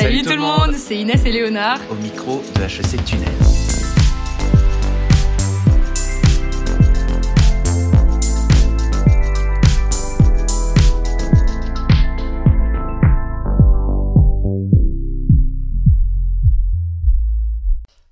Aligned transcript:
Salut, 0.00 0.22
tout 0.22 0.30
le 0.30 0.38
monde, 0.38 0.74
c'est 0.76 0.96
Inès 0.96 1.24
et 1.26 1.32
Léonard. 1.32 1.80
Au 1.90 1.96
micro 1.96 2.40
de 2.54 2.62
HEC 2.62 3.04
Tunnel. 3.04 3.28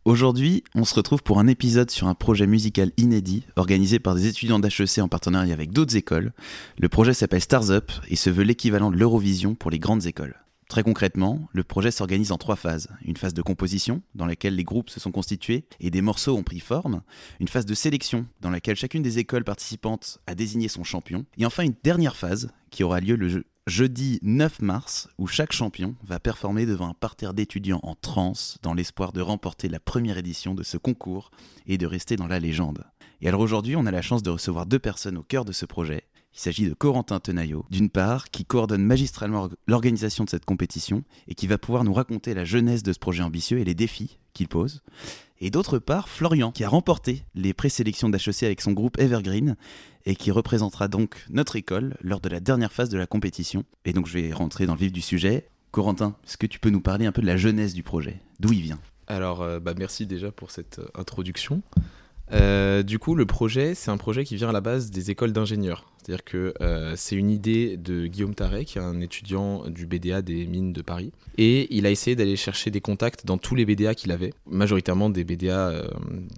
Aujourd'hui, 0.05 0.65
on 0.75 0.85
se 0.85 0.95
retrouve 0.95 1.23
pour 1.23 1.39
un 1.39 1.47
épisode 1.47 1.93
sur 1.93 2.09
un 2.09 2.15
projet 2.15 2.49
musical 2.49 2.91
inédit 2.97 3.45
organisé 3.55 4.01
par 4.01 4.17
des 4.17 4.27
étudiants 4.27 4.59
d'HEC 4.59 4.99
en 4.99 5.09
partenariat 5.09 5.55
avec 5.55 5.71
d'autres 5.71 5.95
écoles. 5.95 6.33
Le 6.81 6.89
projet 6.89 7.15
s'appelle 7.15 7.43
Stars 7.43 7.71
Up 7.71 7.93
et 8.09 8.17
se 8.17 8.29
veut 8.29 8.43
l'équivalent 8.43 8.91
de 8.91 8.97
l'Eurovision 8.97 9.55
pour 9.55 9.71
les 9.71 9.79
grandes 9.79 10.07
écoles. 10.07 10.35
Très 10.69 10.83
concrètement, 10.83 11.49
le 11.53 11.63
projet 11.63 11.93
s'organise 11.93 12.33
en 12.33 12.39
trois 12.39 12.57
phases. 12.57 12.89
Une 13.05 13.17
phase 13.17 13.35
de 13.35 13.43
composition, 13.43 14.03
dans 14.17 14.27
laquelle 14.27 14.57
les 14.57 14.65
groupes 14.65 14.91
se 14.91 14.99
sont 14.99 15.13
constitués 15.13 15.65
et 15.79 15.91
des 15.91 16.03
morceaux 16.03 16.37
ont 16.37 16.43
pris 16.43 16.59
forme. 16.59 17.03
Une 17.39 17.47
phase 17.47 17.67
de 17.67 17.75
sélection, 17.75 18.27
dans 18.41 18.51
laquelle 18.51 18.75
chacune 18.75 19.03
des 19.03 19.21
écoles 19.21 19.45
participantes 19.45 20.19
a 20.27 20.35
désigné 20.35 20.67
son 20.67 20.83
champion. 20.83 21.25
Et 21.39 21.47
enfin 21.47 21.63
une 21.63 21.77
dernière 21.85 22.17
phase, 22.17 22.51
qui 22.71 22.83
aura 22.83 22.99
lieu 22.99 23.15
le 23.15 23.45
jeudi 23.69 24.19
9 24.23 24.61
mars, 24.61 25.09
où 25.19 25.29
chaque 25.29 25.53
champion 25.53 25.95
va 26.03 26.19
performer 26.19 26.67
devant 26.67 26.89
un 26.89 26.95
parterre 26.95 27.33
d'étudiants 27.33 27.81
en 27.85 27.95
transe 27.95 28.59
dans 28.63 28.75
l'espoir 28.75 29.13
de 29.13 29.21
remporter 29.21 29.69
la 29.69 29.81
première 29.81 30.19
édition 30.19 30.55
de 30.55 30.65
ce 30.65 30.79
concours 30.79 31.31
et 31.67 31.79
de 31.79 31.87
rester 31.87 32.17
dans 32.17 32.27
la 32.29 32.41
légende. 32.41 32.85
Et 33.21 33.29
alors 33.29 33.41
aujourd'hui, 33.41 33.77
on 33.77 33.87
a 33.87 33.93
la 33.93 34.03
chance 34.03 34.23
de 34.23 34.31
recevoir 34.31 34.67
deux 34.67 34.79
personnes 34.81 35.17
au 35.17 35.23
cœur 35.23 35.45
de 35.45 35.53
ce 35.53 35.65
projet. 35.65 36.05
Il 36.37 36.41
s'agit 36.41 36.69
de 36.69 36.75
Corentin 36.75 37.19
Tenaillot, 37.19 37.65
d'une 37.71 37.89
part, 37.89 38.29
qui 38.29 38.45
coordonne 38.45 38.85
magistralement 38.85 39.49
l'organisation 39.67 40.23
de 40.23 40.29
cette 40.29 40.45
compétition 40.45 41.03
et 41.29 41.35
qui 41.35 41.47
va 41.47 41.57
pouvoir 41.57 41.83
nous 41.83 41.95
raconter 41.95 42.35
la 42.35 42.45
jeunesse 42.45 42.83
de 42.83 42.93
ce 42.93 42.99
projet 42.99 43.23
ambitieux 43.23 43.59
et 43.59 43.65
les 43.65 43.75
défis 43.75 44.19
qu'il 44.35 44.47
pose. 44.47 44.83
Et 45.41 45.51
d'autre 45.51 45.79
part, 45.79 46.11
Florian, 46.11 46.53
qui 46.53 46.63
a 46.63 46.69
remporté 46.69 47.25
les 47.35 47.55
présélections 47.55 48.11
d'HEC 48.11 48.43
avec 48.43 48.61
son 48.61 48.73
groupe 48.73 48.99
Evergreen 48.99 49.57
et 50.05 50.15
qui 50.15 50.31
représentera 50.31 50.89
donc 50.89 51.25
notre 51.31 51.57
école 51.57 51.97
lors 52.03 52.21
de 52.21 52.29
la 52.29 52.41
dernière 52.41 52.73
phase 52.73 52.91
de 52.91 52.99
la 52.99 53.07
compétition. 53.07 53.65
Et 53.87 53.95
donc 53.95 54.07
je 54.07 54.13
vais 54.13 54.31
rentrer 54.31 54.67
dans 54.67 54.75
le 54.75 54.81
vif 54.81 54.93
du 54.93 55.01
sujet. 55.01 55.49
Corentin, 55.71 56.17
est-ce 56.27 56.37
que 56.37 56.47
tu 56.47 56.59
peux 56.59 56.71
nous 56.71 56.83
parler 56.83 57.07
un 57.07 57.13
peu 57.13 57.23
de 57.23 57.27
la 57.27 57.39
jeunesse 57.39 57.73
du 57.73 57.83
projet? 57.83 58.21
D'où 58.41 58.53
il 58.53 58.61
vient? 58.61 58.79
Alors, 59.07 59.41
euh, 59.41 59.59
bah, 59.59 59.73
merci 59.77 60.05
déjà 60.05 60.33
pour 60.33 60.51
cette 60.51 60.81
euh, 60.81 60.89
introduction. 60.97 61.63
Euh, 62.33 62.83
du 62.83 62.99
coup, 62.99 63.15
le 63.15 63.27
projet, 63.27 63.75
c'est 63.75 63.91
un 63.91 63.97
projet 63.97 64.25
qui 64.25 64.37
vient 64.37 64.49
à 64.49 64.53
la 64.53 64.61
base 64.61 64.91
des 64.91 65.11
écoles 65.11 65.33
d'ingénieurs. 65.33 65.87
C'est-à-dire 65.99 66.25
que 66.25 66.55
euh, 66.61 66.95
c'est 66.97 67.17
une 67.17 67.31
idée 67.31 67.77
de 67.77 68.07
Guillaume 68.07 68.35
Tarek, 68.35 68.69
qui 68.69 68.79
est 68.79 68.83
un 68.83 69.01
étudiant 69.01 69.69
du 69.69 69.87
BDA 69.87 70.23
des 70.23 70.47
mines 70.47 70.73
de 70.73 70.83
Paris. 70.83 71.13
Et 71.39 71.75
il 71.77 71.87
a 71.87 71.91
essayé 71.91 72.17
d'aller 72.17 72.37
chercher 72.37 72.71
des 72.71 72.81
contacts 72.81 73.27
dans 73.27 73.39
tous 73.39 73.55
les 73.55 73.65
BDA 73.65 73.95
qu'il 73.95 74.13
avait, 74.13 74.33
majoritairement 74.47 75.11
des 75.11 75.25
BDA 75.25 75.69
euh, 75.69 75.89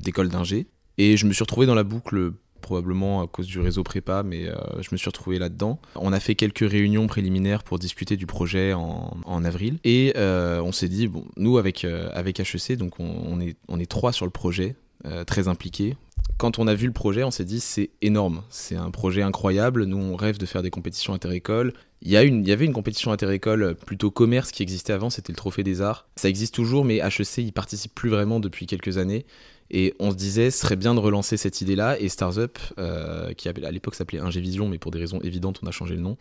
d'écoles 0.02 0.28
d'ingé. 0.28 0.66
Et 0.98 1.16
je 1.16 1.26
me 1.26 1.32
suis 1.32 1.42
retrouvé 1.42 1.66
dans 1.66 1.74
la 1.74 1.84
boucle 1.84 2.32
probablement 2.60 3.22
à 3.22 3.26
cause 3.26 3.46
du 3.46 3.60
réseau 3.60 3.84
prépa, 3.84 4.24
mais 4.24 4.46
je 4.80 4.88
me 4.90 4.96
suis 4.96 5.08
retrouvé 5.08 5.38
là-dedans. 5.38 5.80
On 5.94 6.12
a 6.12 6.18
fait 6.18 6.34
quelques 6.34 6.68
réunions 6.68 7.06
préliminaires 7.06 7.62
pour 7.62 7.78
discuter 7.78 8.16
du 8.16 8.26
projet 8.26 8.74
en, 8.74 9.44
avril, 9.44 9.78
et 9.84 10.12
on 10.16 10.72
s'est 10.72 10.88
dit, 10.88 11.08
nous 11.36 11.56
avec, 11.56 11.84
avec 11.84 12.40
HEC, 12.40 12.78
on 12.98 13.40
est 13.80 13.86
trois 13.86 14.12
sur 14.12 14.26
le 14.26 14.32
projet, 14.32 14.74
euh, 15.04 15.24
très 15.24 15.48
impliqué. 15.48 15.96
Quand 16.36 16.58
on 16.58 16.66
a 16.68 16.74
vu 16.74 16.86
le 16.86 16.92
projet, 16.92 17.24
on 17.24 17.30
s'est 17.30 17.44
dit 17.44 17.58
c'est 17.58 17.90
énorme, 18.00 18.42
c'est 18.48 18.76
un 18.76 18.90
projet 18.90 19.22
incroyable. 19.22 19.84
Nous, 19.84 19.96
on 19.96 20.14
rêve 20.14 20.38
de 20.38 20.46
faire 20.46 20.62
des 20.62 20.70
compétitions 20.70 21.14
inter-écoles. 21.14 21.72
Il 22.00 22.10
y, 22.10 22.16
a 22.16 22.22
une, 22.22 22.42
il 22.42 22.48
y 22.48 22.52
avait 22.52 22.64
une 22.64 22.72
compétition 22.72 23.10
inter-école 23.10 23.74
plutôt 23.74 24.12
commerce 24.12 24.52
qui 24.52 24.62
existait 24.62 24.92
avant, 24.92 25.10
c'était 25.10 25.32
le 25.32 25.36
Trophée 25.36 25.64
des 25.64 25.80
Arts. 25.82 26.06
Ça 26.14 26.28
existe 26.28 26.54
toujours, 26.54 26.84
mais 26.84 26.98
HEC 26.98 27.38
y 27.38 27.50
participe 27.50 27.92
plus 27.92 28.08
vraiment 28.08 28.38
depuis 28.38 28.66
quelques 28.66 28.98
années. 28.98 29.26
Et 29.70 29.94
on 29.98 30.10
se 30.10 30.16
disait, 30.16 30.50
ce 30.50 30.60
serait 30.60 30.76
bien 30.76 30.94
de 30.94 31.00
relancer 31.00 31.36
cette 31.36 31.60
idée-là. 31.60 32.00
Et 32.00 32.08
Stars 32.08 32.38
Up, 32.38 32.58
euh, 32.78 33.32
qui 33.34 33.48
à 33.48 33.70
l'époque 33.70 33.94
s'appelait 33.94 34.20
Ingévision, 34.20 34.68
mais 34.68 34.78
pour 34.78 34.90
des 34.90 34.98
raisons 34.98 35.20
évidentes, 35.20 35.60
on 35.62 35.66
a 35.66 35.70
changé 35.70 35.94
le 35.94 36.00
nom. 36.00 36.16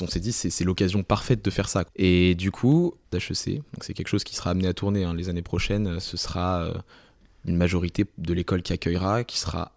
On 0.00 0.06
s'est 0.06 0.20
dit, 0.20 0.32
c'est 0.32 0.64
l'occasion 0.64 1.02
parfaite 1.02 1.44
de 1.44 1.50
faire 1.50 1.68
ça. 1.68 1.84
Et 1.96 2.34
du 2.34 2.50
coup, 2.50 2.94
HEC, 3.12 3.62
c'est 3.80 3.94
quelque 3.94 4.08
chose 4.08 4.24
qui 4.24 4.34
sera 4.34 4.50
amené 4.50 4.68
à 4.68 4.74
tourner 4.74 5.04
hein, 5.04 5.14
les 5.14 5.28
années 5.28 5.42
prochaines. 5.42 6.00
Ce 6.00 6.16
sera 6.16 6.64
euh, 6.64 6.74
une 7.44 7.56
majorité 7.56 8.06
de 8.18 8.34
l'école 8.34 8.62
qui 8.62 8.72
accueillera, 8.72 9.24
qui 9.24 9.38
sera 9.38 9.72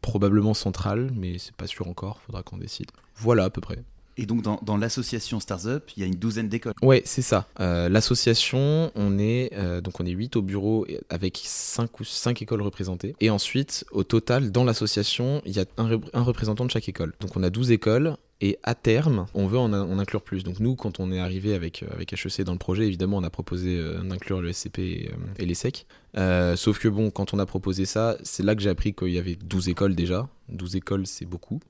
probablement 0.00 0.54
centrale, 0.54 1.10
mais 1.14 1.38
c'est 1.38 1.54
pas 1.54 1.66
sûr 1.66 1.88
encore, 1.88 2.20
faudra 2.20 2.42
qu'on 2.42 2.58
décide. 2.58 2.90
Voilà 3.16 3.44
à 3.44 3.50
peu 3.50 3.60
près. 3.60 3.82
Et 4.18 4.24
donc 4.24 4.42
dans, 4.42 4.58
dans 4.62 4.76
l'association 4.76 5.40
Stars 5.40 5.66
Up, 5.66 5.90
il 5.96 6.00
y 6.00 6.04
a 6.04 6.06
une 6.06 6.14
douzaine 6.14 6.48
d'écoles. 6.48 6.72
Ouais, 6.80 7.02
c'est 7.04 7.22
ça. 7.22 7.46
Euh, 7.60 7.88
l'association, 7.88 8.90
on 8.94 9.18
est 9.18 9.50
euh, 9.54 9.82
donc 9.82 10.00
on 10.00 10.06
est 10.06 10.10
8 10.10 10.36
au 10.36 10.42
bureau 10.42 10.86
avec 11.10 11.42
5 11.44 12.00
ou 12.00 12.04
5 12.04 12.40
écoles 12.40 12.62
représentées. 12.62 13.14
Et 13.20 13.28
ensuite, 13.28 13.84
au 13.90 14.04
total, 14.04 14.52
dans 14.52 14.64
l'association, 14.64 15.42
il 15.44 15.54
y 15.54 15.60
a 15.60 15.66
un, 15.76 16.00
un, 16.14 16.22
représentant 16.22 16.64
de 16.64 16.70
chaque 16.70 16.88
école. 16.88 17.12
Donc 17.20 17.36
on 17.36 17.42
a 17.42 17.50
12 17.50 17.72
écoles 17.72 18.16
et 18.40 18.58
à 18.62 18.74
terme, 18.74 19.26
on 19.32 19.46
veut 19.46 19.58
en, 19.58 19.72
inclure 19.98 20.20
plus. 20.20 20.42
Donc 20.42 20.60
nous, 20.60 20.76
quand 20.76 21.00
on 21.00 21.10
est 21.10 21.18
arrivé 21.18 21.54
avec, 21.54 21.82
euh, 21.82 21.86
avec 21.92 22.12
HEC 22.12 22.42
dans 22.42 22.52
le 22.52 22.58
projet, 22.58 22.86
évidemment, 22.86 23.16
on 23.16 23.24
a 23.24 23.30
proposé 23.30 23.78
euh, 23.78 24.02
d'inclure 24.02 24.42
le 24.42 24.52
SCP 24.52 24.78
et, 24.78 25.10
euh, 25.10 25.44
les 25.44 25.54
SEC. 25.54 25.86
sauf 26.56 26.78
que 26.78 26.88
bon, 26.88 27.10
quand 27.10 27.32
on 27.32 27.38
a 27.38 27.46
proposé 27.46 27.86
ça, 27.86 28.16
c'est 28.22 28.42
là 28.42 28.54
que 28.54 28.60
j'ai 28.60 28.68
appris 28.68 28.92
qu'il 28.92 29.08
y 29.08 29.18
avait 29.18 29.36
12 29.36 29.70
écoles 29.70 29.94
déjà. 29.94 30.28
12 30.50 30.76
écoles, 30.76 31.06
c'est 31.06 31.24
beaucoup. 31.24 31.60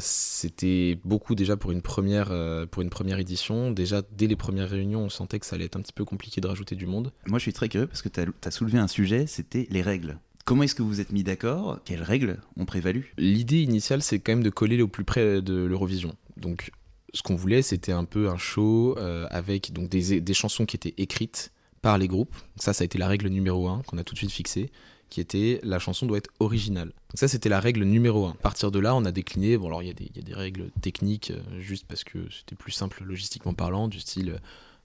c'était 0.00 0.98
beaucoup 1.02 1.34
déjà 1.34 1.56
pour 1.56 1.72
une, 1.72 1.80
première, 1.80 2.30
pour 2.70 2.82
une 2.82 2.90
première 2.90 3.18
édition. 3.18 3.70
Déjà, 3.70 4.02
dès 4.12 4.26
les 4.26 4.36
premières 4.36 4.68
réunions, 4.68 5.04
on 5.04 5.08
sentait 5.08 5.38
que 5.38 5.46
ça 5.46 5.56
allait 5.56 5.64
être 5.64 5.76
un 5.76 5.80
petit 5.80 5.94
peu 5.94 6.04
compliqué 6.04 6.42
de 6.42 6.46
rajouter 6.46 6.76
du 6.76 6.84
monde. 6.84 7.10
Moi, 7.26 7.38
je 7.38 7.44
suis 7.44 7.54
très 7.54 7.70
curieux 7.70 7.86
parce 7.86 8.02
que 8.02 8.10
tu 8.10 8.20
as, 8.20 8.50
soulevé 8.50 8.78
un 8.78 8.88
sujet, 8.88 9.26
c'était 9.26 9.66
les 9.70 9.80
règles. 9.80 10.18
Comment 10.44 10.64
est-ce 10.64 10.74
que 10.74 10.82
vous 10.82 11.00
êtes 11.00 11.10
mis 11.10 11.22
d'accord? 11.22 11.78
Quelles 11.86 12.02
règles 12.02 12.38
ont 12.58 12.66
prévalu? 12.66 13.14
L'idée 13.16 13.62
initiale, 13.62 14.02
c'est 14.02 14.18
quand 14.18 14.32
même 14.32 14.42
de 14.42 14.50
coller 14.50 14.80
au 14.82 14.88
plus 14.88 15.04
près 15.04 15.40
de 15.40 15.54
l'Eurovision. 15.54 16.14
Donc, 16.36 16.70
ce 17.14 17.22
qu'on 17.22 17.34
voulait, 17.34 17.62
c'était 17.62 17.92
un 17.92 18.04
peu 18.04 18.28
un 18.28 18.36
show 18.36 18.94
euh, 18.98 19.26
avec 19.30 19.72
donc 19.72 19.88
des, 19.88 20.20
des, 20.20 20.34
chansons 20.34 20.66
qui 20.66 20.76
étaient 20.76 20.92
écrites 20.98 21.50
par 21.80 21.96
les 21.96 22.08
groupes. 22.08 22.34
Ça, 22.56 22.74
ça 22.74 22.82
a 22.82 22.84
été 22.84 22.98
la 22.98 23.08
règle 23.08 23.28
numéro 23.28 23.68
un 23.68 23.80
qu'on 23.86 23.96
a 23.96 24.04
tout 24.04 24.12
de 24.12 24.18
suite 24.18 24.32
fixée, 24.32 24.70
qui 25.08 25.22
était 25.22 25.60
la 25.62 25.78
chanson 25.78 26.04
doit 26.04 26.18
être 26.18 26.30
originale. 26.40 26.88
Donc 26.88 27.18
ça, 27.18 27.26
c'était 27.26 27.48
la 27.48 27.60
règle 27.60 27.84
numéro 27.84 28.26
un. 28.26 28.32
À 28.32 28.42
partir 28.42 28.70
de 28.70 28.78
là, 28.78 28.94
on 28.94 29.06
a 29.06 29.12
décliné. 29.12 29.56
Bon, 29.56 29.68
alors 29.68 29.82
il 29.82 29.88
y, 29.88 29.92
y, 30.14 30.18
a 30.18 30.22
des 30.22 30.34
règles 30.34 30.68
techniques, 30.82 31.30
euh, 31.30 31.60
juste 31.60 31.86
parce 31.88 32.04
que 32.04 32.18
c'était 32.30 32.56
plus 32.56 32.72
simple 32.72 33.02
logistiquement 33.02 33.54
parlant, 33.54 33.88
du 33.88 34.00
style 34.00 34.40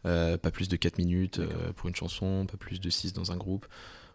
euh, 0.05 0.37
pas 0.37 0.51
plus 0.51 0.69
de 0.69 0.77
4 0.77 0.99
minutes 0.99 1.41
pour 1.75 1.89
une 1.89 1.95
chanson, 1.95 2.45
pas 2.49 2.55
plus 2.55 2.79
de 2.79 2.89
6 2.89 3.11
dans 3.11 3.33
un 3.33 3.37
groupe. 3.37 3.67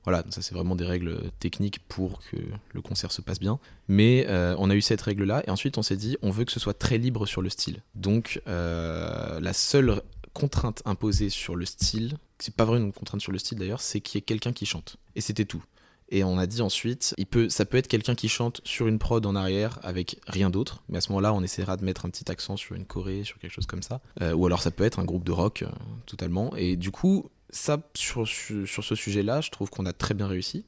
Voilà, 0.05 0.23
ça 0.31 0.43
c'est 0.43 0.55
vraiment 0.55 0.77
des 0.77 0.85
règles 0.85 1.31
techniques 1.41 1.81
pour 1.89 2.21
que 2.21 2.37
le 2.73 2.83
concert 2.83 3.11
se 3.11 3.23
passe 3.23 3.41
bien. 3.41 3.59
Mais 3.89 4.27
euh, 4.29 4.55
on 4.59 4.71
a 4.71 4.75
eu 4.75 4.83
cette 4.83 5.01
règle-là, 5.01 5.43
et 5.47 5.51
ensuite 5.51 5.79
on 5.79 5.83
s'est 5.83 5.97
dit, 5.97 6.17
on 6.23 6.31
veut 6.31 6.45
que 6.45 6.53
ce 6.53 6.61
soit 6.61 6.79
très 6.79 6.99
libre 6.99 7.27
sur 7.27 7.43
le 7.43 7.49
style. 7.49 7.83
Donc 7.95 8.43
euh, 8.47 9.41
la 9.41 9.53
seule 9.53 10.03
contrainte 10.35 10.83
imposée 10.85 11.31
sur 11.31 11.57
le 11.57 11.65
style, 11.65 12.19
c'est 12.39 12.55
pas 12.55 12.65
vraiment 12.65 12.87
une 12.87 12.93
contrainte 12.93 13.21
sur 13.21 13.33
le 13.33 13.39
style 13.39 13.59
d'ailleurs, 13.59 13.81
c'est 13.81 14.01
qu'il 14.01 14.19
y 14.19 14.21
ait 14.21 14.23
quelqu'un 14.23 14.53
qui 14.53 14.67
chante. 14.67 14.97
Et 15.17 15.21
c'était 15.21 15.45
tout. 15.45 15.65
Et 16.11 16.23
on 16.23 16.37
a 16.37 16.47
dit 16.47 16.61
ensuite, 16.61 17.15
il 17.17 17.25
peut, 17.27 17.49
ça 17.49 17.65
peut 17.65 17.79
être 17.79 17.89
quelqu'un 17.89 18.15
qui 18.15 18.29
chante 18.29 18.61
sur 18.65 18.87
une 18.87 18.99
prod 18.99 19.25
en 19.25 19.35
arrière 19.35 19.79
avec 19.83 20.21
rien 20.27 20.51
d'autre, 20.51 20.83
mais 20.89 20.99
à 20.99 21.01
ce 21.01 21.09
moment-là, 21.11 21.33
on 21.33 21.43
essaiera 21.43 21.79
de 21.79 21.85
mettre 21.85 22.05
un 22.05 22.11
petit 22.11 22.31
accent 22.31 22.59
sur 22.59 22.77
une 22.77 22.85
choré, 22.85 23.25
sur 23.25 23.39
quelque 23.39 23.53
chose 23.53 23.67
comme 23.67 23.83
ça. 23.83 24.03
Euh, 24.21 24.35
ou 24.35 24.45
alors 24.45 24.61
ça 24.61 24.71
peut 24.71 24.85
être 24.85 24.99
un 24.99 25.05
groupe 25.05 25.25
de 25.25 25.33
rock, 25.33 25.65
totalement. 26.05 26.55
Et 26.57 26.77
du 26.77 26.91
coup, 26.91 27.31
ça, 27.55 27.79
sur, 27.95 28.27
sur, 28.27 28.85
ce 28.85 28.95
sujet-là, 28.95 29.41
je 29.41 29.51
trouve 29.51 29.71
qu'on 29.71 29.87
a 29.87 29.93
très 29.93 30.13
bien 30.13 30.27
réussi. 30.27 30.65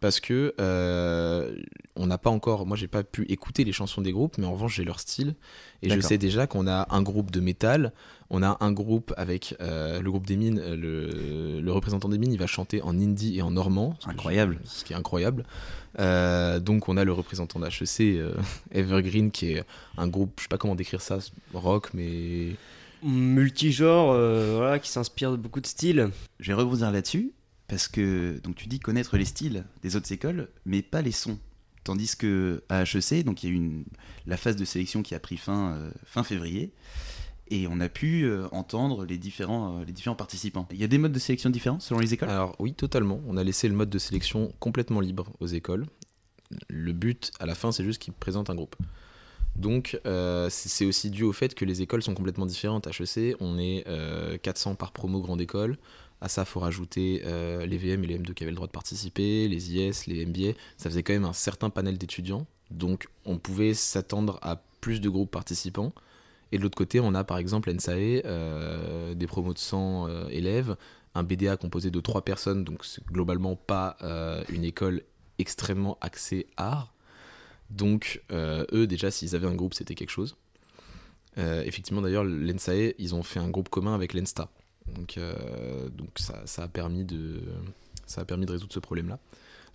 Parce 0.00 0.20
que 0.20 0.54
euh, 0.60 1.56
on 1.96 2.06
n'a 2.06 2.18
pas 2.18 2.28
encore, 2.28 2.66
moi 2.66 2.76
j'ai 2.76 2.86
pas 2.86 3.02
pu 3.02 3.24
écouter 3.30 3.64
les 3.64 3.72
chansons 3.72 4.02
des 4.02 4.12
groupes, 4.12 4.36
mais 4.36 4.44
en 4.44 4.52
revanche 4.52 4.76
j'ai 4.76 4.84
leur 4.84 5.00
style. 5.00 5.34
Et 5.80 5.88
je 5.88 5.98
sais 6.00 6.18
déjà 6.18 6.46
qu'on 6.46 6.66
a 6.66 6.86
un 6.90 7.00
groupe 7.00 7.30
de 7.30 7.40
métal, 7.40 7.94
on 8.28 8.42
a 8.42 8.58
un 8.60 8.72
groupe 8.72 9.14
avec 9.16 9.56
euh, 9.62 10.02
le 10.02 10.10
groupe 10.10 10.26
des 10.26 10.36
mines, 10.36 10.60
le, 10.74 11.60
le, 11.62 11.72
représentant 11.72 12.10
des 12.10 12.18
mines, 12.18 12.30
il 12.30 12.38
va 12.38 12.46
chanter 12.46 12.82
en 12.82 12.90
indie 13.00 13.38
et 13.38 13.42
en 13.42 13.52
normand. 13.52 13.96
Incroyable. 14.06 14.58
Ce 14.64 14.84
qui 14.84 14.92
est 14.92 14.96
incroyable. 14.96 15.46
Euh, 15.98 16.60
donc 16.60 16.90
on 16.90 16.98
a 16.98 17.04
le 17.04 17.12
représentant 17.12 17.58
d'HEC, 17.58 18.20
Evergreen, 18.72 19.30
qui 19.30 19.52
est 19.52 19.64
un 19.96 20.08
groupe, 20.08 20.34
je 20.36 20.42
sais 20.42 20.48
pas 20.48 20.58
comment 20.58 20.74
décrire 20.74 21.00
ça, 21.00 21.20
rock, 21.54 21.94
mais 21.94 22.50
multigenre, 23.02 24.10
euh, 24.10 24.56
voilà, 24.56 24.78
qui 24.78 24.90
s'inspire 24.90 25.32
de 25.32 25.36
beaucoup 25.36 25.60
de 25.60 25.66
styles. 25.66 26.10
Je 26.40 26.48
vais 26.48 26.54
rebondir 26.54 26.90
là-dessus, 26.90 27.32
parce 27.68 27.88
que 27.88 28.38
donc 28.42 28.56
tu 28.56 28.66
dis 28.68 28.78
connaître 28.78 29.16
les 29.16 29.24
styles 29.24 29.64
des 29.82 29.96
autres 29.96 30.10
écoles, 30.12 30.48
mais 30.64 30.82
pas 30.82 31.02
les 31.02 31.12
sons. 31.12 31.38
Tandis 31.84 32.16
que 32.16 32.64
à 32.68 32.82
HEC, 32.82 33.24
donc 33.24 33.42
il 33.42 33.50
y 33.50 33.52
a 33.52 33.54
une 33.54 33.84
la 34.26 34.36
phase 34.36 34.56
de 34.56 34.64
sélection 34.64 35.02
qui 35.02 35.14
a 35.14 35.20
pris 35.20 35.36
fin 35.36 35.74
euh, 35.74 35.90
fin 36.04 36.24
février, 36.24 36.72
et 37.48 37.68
on 37.68 37.78
a 37.78 37.88
pu 37.88 38.24
euh, 38.24 38.48
entendre 38.50 39.04
les 39.04 39.18
différents 39.18 39.82
les 39.86 39.92
différents 39.92 40.16
participants. 40.16 40.66
Il 40.72 40.78
y 40.78 40.84
a 40.84 40.88
des 40.88 40.98
modes 40.98 41.12
de 41.12 41.18
sélection 41.18 41.48
différents 41.50 41.78
selon 41.78 42.00
les 42.00 42.12
écoles? 42.12 42.28
Alors 42.28 42.56
oui, 42.58 42.74
totalement. 42.74 43.20
On 43.28 43.36
a 43.36 43.44
laissé 43.44 43.68
le 43.68 43.74
mode 43.74 43.90
de 43.90 43.98
sélection 43.98 44.52
complètement 44.58 45.00
libre 45.00 45.32
aux 45.38 45.46
écoles. 45.46 45.86
Le 46.68 46.92
but 46.92 47.32
à 47.40 47.46
la 47.46 47.54
fin, 47.54 47.72
c'est 47.72 47.84
juste 47.84 48.00
qu'ils 48.00 48.14
présentent 48.14 48.50
un 48.50 48.54
groupe. 48.54 48.76
Donc, 49.58 49.98
euh, 50.06 50.48
c'est 50.50 50.84
aussi 50.84 51.10
dû 51.10 51.24
au 51.24 51.32
fait 51.32 51.54
que 51.54 51.64
les 51.64 51.82
écoles 51.82 52.02
sont 52.02 52.14
complètement 52.14 52.46
différentes. 52.46 52.86
HEC, 52.86 53.36
on 53.40 53.58
est 53.58 53.84
euh, 53.86 54.36
400 54.38 54.74
par 54.74 54.92
promo 54.92 55.20
grande 55.20 55.40
école. 55.40 55.76
À 56.20 56.28
ça, 56.28 56.42
il 56.42 56.46
faut 56.46 56.60
rajouter 56.60 57.22
euh, 57.24 57.66
les 57.66 57.76
VM 57.76 58.04
et 58.04 58.06
les 58.06 58.18
M2 58.18 58.34
qui 58.34 58.42
avaient 58.42 58.50
le 58.50 58.56
droit 58.56 58.66
de 58.66 58.72
participer, 58.72 59.48
les 59.48 59.74
IS, 59.74 60.06
les 60.06 60.26
MBA. 60.26 60.58
Ça 60.76 60.90
faisait 60.90 61.02
quand 61.02 61.12
même 61.12 61.24
un 61.24 61.32
certain 61.32 61.70
panel 61.70 61.98
d'étudiants. 61.98 62.46
Donc, 62.70 63.08
on 63.24 63.38
pouvait 63.38 63.74
s'attendre 63.74 64.38
à 64.42 64.62
plus 64.80 65.00
de 65.00 65.08
groupes 65.08 65.30
participants. 65.30 65.92
Et 66.52 66.58
de 66.58 66.62
l'autre 66.62 66.76
côté, 66.76 67.00
on 67.00 67.14
a 67.14 67.24
par 67.24 67.38
exemple 67.38 67.72
NSAE, 67.72 68.22
euh, 68.24 69.14
des 69.14 69.26
promos 69.26 69.52
de 69.52 69.58
100 69.58 70.08
euh, 70.08 70.28
élèves, 70.28 70.76
un 71.14 71.22
BDA 71.22 71.56
composé 71.56 71.90
de 71.90 72.00
3 72.00 72.22
personnes, 72.22 72.64
donc 72.64 72.84
c'est 72.84 73.04
globalement 73.06 73.56
pas 73.56 73.96
euh, 74.02 74.42
une 74.48 74.64
école 74.64 75.02
extrêmement 75.38 75.98
axée 76.00 76.46
art. 76.56 76.92
Donc, 77.70 78.22
euh, 78.32 78.64
eux, 78.72 78.86
déjà, 78.86 79.10
s'ils 79.10 79.34
avaient 79.34 79.46
un 79.46 79.54
groupe, 79.54 79.74
c'était 79.74 79.94
quelque 79.94 80.10
chose. 80.10 80.36
Euh, 81.38 81.62
effectivement, 81.64 82.00
d'ailleurs, 82.00 82.24
l'ENSAE, 82.24 82.94
ils 82.98 83.14
ont 83.14 83.22
fait 83.22 83.40
un 83.40 83.48
groupe 83.48 83.68
commun 83.68 83.94
avec 83.94 84.14
l'ENSTA. 84.14 84.48
Donc, 84.94 85.18
euh, 85.18 85.88
ça, 86.44 86.62
a 86.62 86.68
permis 86.68 87.04
de, 87.04 87.40
résoudre 88.48 88.72
ce 88.72 88.78
problème-là. 88.78 89.18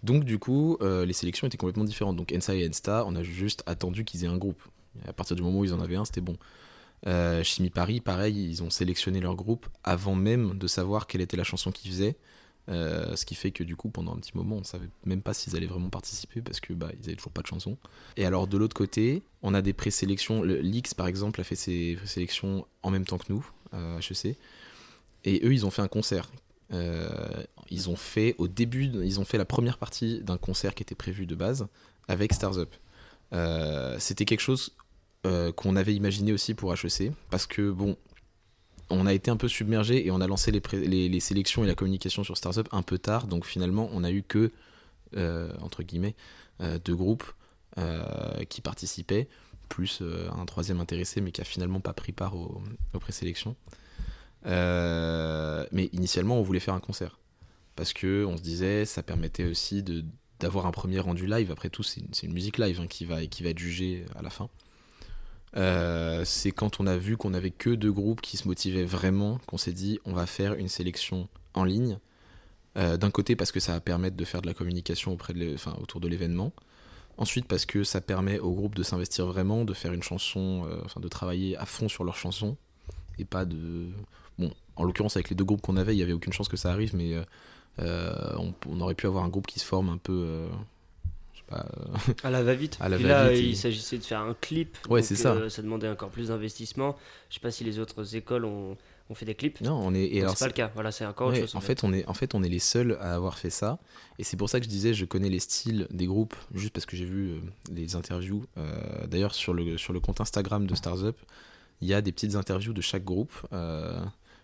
Donc, 0.03 0.23
du 0.23 0.39
coup, 0.39 0.77
les 0.81 1.13
sélections 1.13 1.47
étaient 1.47 1.57
complètement 1.57 1.83
différentes. 1.83 2.15
Donc, 2.15 2.33
ENSA 2.33 2.55
et 2.55 2.67
ENSTA, 2.67 3.03
on 3.05 3.15
a 3.15 3.23
juste 3.23 3.63
attendu 3.65 4.05
qu'ils 4.05 4.23
aient 4.23 4.29
un 4.29 4.37
groupe. 4.37 4.61
À 5.07 5.13
partir 5.13 5.35
du 5.35 5.41
moment 5.41 5.59
où 5.59 5.65
ils 5.65 5.73
en 5.73 5.79
avaient 5.79 5.95
un, 5.95 6.05
c'était 6.05 6.21
bon. 6.21 6.37
Euh, 7.07 7.43
Chimie 7.43 7.69
Paris, 7.69 7.99
pareil, 7.99 8.49
ils 8.49 8.61
ont 8.63 8.69
sélectionné 8.69 9.19
leur 9.19 9.35
groupe 9.35 9.67
avant 9.83 10.15
même 10.15 10.57
de 10.57 10.67
savoir 10.67 11.07
quelle 11.07 11.21
était 11.21 11.37
la 11.37 11.43
chanson 11.43 11.71
qu'ils 11.71 11.91
faisaient. 11.91 12.15
Euh, 12.69 13.15
ce 13.15 13.25
qui 13.25 13.35
fait 13.35 13.51
que 13.51 13.63
du 13.63 13.75
coup, 13.75 13.89
pendant 13.89 14.13
un 14.13 14.17
petit 14.17 14.35
moment, 14.35 14.57
on 14.57 14.63
savait 14.63 14.89
même 15.05 15.21
pas 15.21 15.33
s'ils 15.33 15.55
allaient 15.55 15.65
vraiment 15.65 15.89
participer 15.89 16.41
parce 16.41 16.59
que 16.59 16.73
bah, 16.73 16.87
avaient 16.87 17.15
toujours 17.15 17.31
pas 17.31 17.41
de 17.41 17.47
chanson. 17.47 17.77
Et 18.17 18.25
alors 18.25 18.47
de 18.47 18.57
l'autre 18.57 18.75
côté, 18.75 19.23
on 19.41 19.53
a 19.53 19.61
des 19.61 19.73
présélections. 19.73 20.41
Le 20.41 20.59
Lix 20.59 20.93
par 20.93 21.07
exemple 21.07 21.41
a 21.41 21.43
fait 21.43 21.55
ses 21.55 21.95
présélections 21.95 22.65
en 22.83 22.91
même 22.91 23.05
temps 23.05 23.17
que 23.17 23.31
nous 23.31 23.45
à 23.71 23.97
HEC. 23.99 24.37
Et 25.23 25.41
eux, 25.43 25.53
ils 25.53 25.65
ont 25.65 25.71
fait 25.71 25.81
un 25.81 25.87
concert. 25.87 26.29
Euh, 26.73 27.43
ils 27.69 27.89
ont 27.89 27.95
fait 27.95 28.35
au 28.37 28.47
début, 28.47 28.85
ils 28.85 29.19
ont 29.19 29.25
fait 29.25 29.37
la 29.37 29.45
première 29.45 29.77
partie 29.77 30.21
d'un 30.21 30.37
concert 30.37 30.73
qui 30.73 30.83
était 30.83 30.95
prévu 30.95 31.25
de 31.25 31.35
base 31.35 31.67
avec 32.07 32.33
Stars 32.33 32.57
Up. 32.57 32.73
Euh, 33.33 33.97
C'était 33.99 34.25
quelque 34.25 34.41
chose 34.41 34.75
euh, 35.25 35.51
qu'on 35.51 35.75
avait 35.75 35.93
imaginé 35.93 36.33
aussi 36.33 36.53
pour 36.53 36.73
HEC 36.73 37.11
parce 37.29 37.45
que 37.45 37.71
bon, 37.71 37.97
on 38.91 39.05
a 39.05 39.13
été 39.13 39.31
un 39.31 39.37
peu 39.37 39.47
submergé 39.47 40.05
et 40.05 40.11
on 40.11 40.21
a 40.21 40.27
lancé 40.27 40.51
les, 40.51 41.19
sélections 41.19 41.63
et 41.63 41.67
la 41.67 41.75
communication 41.75 42.23
sur 42.23 42.37
Stars 42.37 42.57
Up 42.59 42.67
un 42.71 42.81
peu 42.81 42.97
tard. 42.97 43.27
Donc 43.27 43.45
finalement, 43.45 43.89
on 43.93 44.03
a 44.03 44.11
eu 44.11 44.23
que 44.23 44.51
euh, 45.15 45.51
euh, 46.61 46.79
deux 46.83 46.95
groupes 46.95 47.25
euh, 47.77 48.43
qui 48.49 48.61
participaient, 48.61 49.27
plus 49.69 50.03
un 50.37 50.45
troisième 50.45 50.79
intéressé, 50.79 51.21
mais 51.21 51.31
qui 51.31 51.41
a 51.41 51.45
finalement 51.45 51.79
pas 51.79 51.93
pris 51.93 52.11
part 52.11 52.35
aux, 52.35 52.61
présélections. 52.99 53.55
Mais 54.45 55.89
initialement, 55.93 56.39
on 56.39 56.43
voulait 56.43 56.59
faire 56.59 56.73
un 56.73 56.79
concert 56.79 57.17
parce 57.75 57.93
que 57.93 58.25
on 58.25 58.35
se 58.37 58.41
disait 58.41 58.85
ça 58.85 59.01
permettait 59.01 59.45
aussi 59.45 59.83
d'avoir 60.39 60.65
un 60.65 60.71
premier 60.71 60.99
rendu 60.99 61.25
live. 61.25 61.51
Après 61.51 61.69
tout, 61.69 61.83
c'est 61.83 62.01
une, 62.01 62.13
c'est 62.13 62.27
une 62.27 62.33
musique 62.33 62.57
live 62.57 62.81
hein, 62.81 62.87
qui 62.87 63.05
va 63.05 63.25
qui 63.25 63.43
va 63.43 63.49
être 63.49 63.59
jugée 63.59 64.05
à 64.15 64.21
la 64.21 64.29
fin. 64.29 64.49
Euh, 65.57 66.23
c'est 66.23 66.51
quand 66.51 66.79
on 66.79 66.87
a 66.87 66.95
vu 66.95 67.17
qu'on 67.17 67.33
avait 67.33 67.51
que 67.51 67.69
deux 67.71 67.91
groupes 67.91 68.21
qui 68.21 68.37
se 68.37 68.47
motivaient 68.47 68.85
vraiment 68.85 69.39
qu'on 69.47 69.57
s'est 69.57 69.73
dit 69.73 69.99
on 70.05 70.13
va 70.13 70.25
faire 70.25 70.53
une 70.53 70.67
sélection 70.67 71.27
en 71.53 71.63
ligne. 71.63 71.99
Euh, 72.77 72.97
D'un 72.97 73.11
côté 73.11 73.35
parce 73.35 73.51
que 73.51 73.59
ça 73.59 73.73
va 73.73 73.81
permettre 73.81 74.15
de 74.15 74.25
faire 74.25 74.41
de 74.41 74.47
la 74.47 74.53
communication 74.53 75.17
autour 75.79 75.99
de 75.99 76.07
l'événement. 76.07 76.53
Ensuite 77.17 77.45
parce 77.47 77.65
que 77.65 77.83
ça 77.83 77.99
permet 77.99 78.39
aux 78.39 78.53
groupes 78.53 78.75
de 78.75 78.83
s'investir 78.83 79.25
vraiment, 79.25 79.65
de 79.65 79.73
faire 79.73 79.91
une 79.91 80.03
chanson, 80.03 80.65
euh, 80.65 80.81
enfin 80.85 81.01
de 81.01 81.07
travailler 81.09 81.57
à 81.57 81.65
fond 81.65 81.89
sur 81.89 82.03
leur 82.03 82.15
chanson 82.15 82.55
et 83.19 83.25
pas 83.25 83.43
de 83.43 83.89
bon 84.39 84.51
en 84.77 84.85
l'occurrence 84.85 85.17
avec 85.17 85.29
les 85.29 85.35
deux 85.35 85.43
groupes 85.43 85.61
qu'on 85.61 85.75
avait 85.75 85.93
il 85.93 85.99
y 85.99 86.01
avait 86.03 86.13
aucune 86.13 86.31
chance 86.31 86.47
que 86.47 86.55
ça 86.55 86.71
arrive 86.71 86.95
mais 86.95 87.17
on, 87.77 88.79
aurait 88.79 88.95
pu 88.95 89.05
avoir 89.05 89.25
un 89.25 89.27
groupe 89.27 89.47
qui 89.47 89.59
se 89.59 89.65
forme 89.65 89.89
un 89.89 89.97
peu 89.97 90.47
pas 91.51 92.27
À 92.27 92.31
la 92.31 92.43
va-vite. 92.43 92.77
À 92.79 92.89
la 92.89 92.97
Puis 92.97 93.05
là, 93.05 93.31
il 93.33 93.55
s'agissait 93.57 93.97
de 93.97 94.03
faire 94.03 94.21
un 94.21 94.33
clip. 94.39 94.77
Ouais, 94.89 95.01
c'est 95.03 95.15
ça. 95.15 95.33
euh, 95.33 95.49
ça 95.49 95.61
demandait 95.61 95.89
encore 95.89 96.09
plus 96.09 96.29
d'investissement. 96.29 96.95
Je 97.29 97.35
sais 97.35 97.39
pas 97.39 97.51
si 97.51 97.63
les 97.63 97.79
autres 97.79 98.15
écoles 98.15 98.45
ont, 98.45 98.77
fait 99.13 99.25
des 99.25 99.35
clips. 99.35 99.59
non 99.59 99.73
on 99.73 99.93
est 99.93 100.05
et 100.05 100.09
Donc, 100.11 100.21
alors 100.21 100.37
c'est 100.37 100.45
pas 100.45 100.47
le 100.47 100.53
cas. 100.53 100.71
Voilà, 100.73 100.91
c'est 100.93 101.05
encore 101.05 101.27
autre 101.27 101.35
Ouais, 101.35 101.41
chose. 101.41 101.55
en 101.55 101.59
fait, 101.59 101.83
on 101.83 101.91
est, 101.91 102.05
en 102.07 102.13
fait, 102.13 102.33
on 102.33 102.43
est 102.43 102.49
les 102.49 102.59
seuls 102.59 102.97
à 103.01 103.13
avoir 103.13 103.37
fait 103.37 103.49
ça. 103.49 103.77
Et 104.19 104.23
c'est 104.23 104.37
pour 104.37 104.49
ça 104.49 104.59
que 104.59 104.65
je 104.65 104.69
disais, 104.69 104.93
je 104.93 105.03
connais 105.03 105.27
les 105.29 105.39
styles 105.39 105.85
des 105.91 106.05
groupes, 106.05 106.33
juste 106.55 106.71
parce 106.71 106.85
que 106.85 106.95
j'ai 106.95 107.03
vu 107.03 107.31
euh, 107.31 107.39
les 107.73 107.95
interviews. 107.97 108.45
Euh, 108.57 109.05
D'ailleurs, 109.07 109.33
sur 109.35 109.53
le, 109.53 109.77
sur 109.77 109.91
le 109.91 109.99
compte 109.99 110.21
Instagram 110.21 110.65
de 110.65 110.75
Stars 110.75 111.03
Up, 111.03 111.17
il 111.81 111.89
y 111.89 111.93
a 111.93 112.01
des 112.01 112.13
petites 112.13 112.35
interviews 112.35 112.71
de 112.71 112.79
chaque 112.81 113.03
groupe. 113.03 113.33
Euh, 113.51 113.99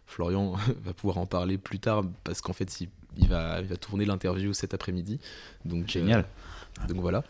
Florian 0.06 0.51
va 0.83 0.94
pouvoir 0.94 1.18
en 1.19 1.25
parler 1.25 1.57
plus 1.57 1.80
tard, 1.80 2.03
parce 2.25 2.42
qu'en 2.42 2.51
fait, 2.53 2.81
il, 2.81 2.89
il 3.18 3.28
va, 3.28 3.60
il 3.62 3.68
va 3.68 3.75
tourner 3.78 4.06
l'interview 4.06 4.54
cet 4.54 4.74
après-midi. 4.74 5.19
Donc, 5.66 5.88
Génial. 5.90 6.25
euh, 6.81 6.88
donc 6.88 6.98
voilà. 7.02 7.24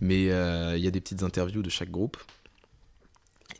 Mais 0.00 0.30
euh, 0.30 0.76
il 0.76 0.82
y 0.84 0.88
a 0.88 0.90
des 0.90 1.00
petites 1.00 1.22
interviews 1.22 1.62
de 1.62 1.70
chaque 1.70 1.90
groupe. 1.90 2.16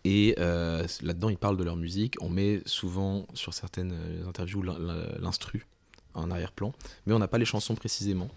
Et 0.05 0.35
euh, 0.39 0.87
là-dedans, 1.03 1.29
ils 1.31 1.39
parlent 1.39 1.57
de 1.57 1.65
leur 1.65 1.77
musique. 1.77 2.17
On 2.21 2.29
met 2.29 2.61
souvent 2.67 3.27
sur 3.35 3.55
certaines 3.55 3.95
interviews 4.29 4.63
l'in- 4.63 4.79
l'in- 4.79 5.09
l'instru 5.19 5.67
en 6.15 6.31
arrière-plan, 6.31 6.73
mais 7.07 7.15
on 7.15 7.19
n'a 7.19 7.27
pas 7.29 7.39
les 7.39 7.45
chansons 7.45 7.75
précisément. 7.75 8.29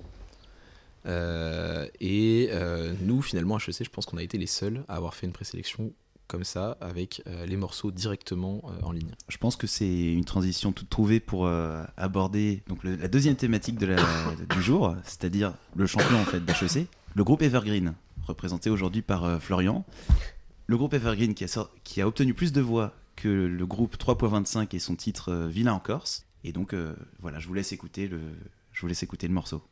Euh, 1.05 1.87
et 1.99 2.49
euh, 2.51 2.93
nous, 3.01 3.21
finalement, 3.21 3.55
à 3.55 3.59
HEC, 3.59 3.83
je 3.85 3.89
pense 3.89 4.05
qu'on 4.05 4.17
a 4.17 4.23
été 4.23 4.37
les 4.37 4.47
seuls 4.47 4.83
à 4.87 4.95
avoir 4.95 5.13
fait 5.13 5.25
une 5.27 5.33
présélection 5.33 5.93
comme 6.27 6.43
ça, 6.43 6.77
avec 6.81 7.23
euh, 7.27 7.45
les 7.45 7.57
morceaux 7.57 7.91
directement 7.91 8.61
euh, 8.65 8.85
en 8.85 8.91
ligne. 8.91 9.11
Je 9.29 9.37
pense 9.37 9.55
que 9.55 9.67
c'est 9.67 10.11
une 10.13 10.25
transition 10.25 10.71
toute 10.71 10.89
trouvée 10.89 11.19
pour 11.19 11.45
euh, 11.45 11.83
aborder 11.95 12.63
donc 12.67 12.83
la 12.83 13.07
deuxième 13.07 13.35
thématique 13.35 13.77
du 14.49 14.61
jour, 14.61 14.95
c'est-à-dire 15.03 15.53
le 15.75 15.85
champion 15.87 16.19
en 16.19 16.25
fait 16.25 16.43
d'HEC, 16.43 16.87
le 17.15 17.23
groupe 17.23 17.41
Evergreen, 17.41 17.93
représenté 18.25 18.69
aujourd'hui 18.69 19.01
par 19.01 19.41
Florian. 19.41 19.85
Le 20.67 20.77
groupe 20.77 20.93
Evergreen 20.93 21.33
qui 21.33 21.45
a, 22.01 22.07
obtenu 22.07 22.33
plus 22.33 22.51
de 22.51 22.61
voix 22.61 22.93
que 23.15 23.29
le 23.29 23.65
groupe 23.65 23.95
3.25 23.97 24.75
et 24.75 24.79
son 24.79 24.95
titre 24.95 25.47
Vilain 25.49 25.73
en 25.73 25.79
Corse. 25.79 26.25
Et 26.43 26.51
donc 26.51 26.75
voilà, 27.19 27.39
je 27.39 27.47
vous 27.47 27.53
laisse 27.53 27.71
écouter 27.71 28.07
le, 28.07 28.19
je 28.73 28.81
vous 28.81 28.87
laisse 28.87 29.01
écouter 29.01 29.27
le 29.27 29.33
morceau. 29.33 29.63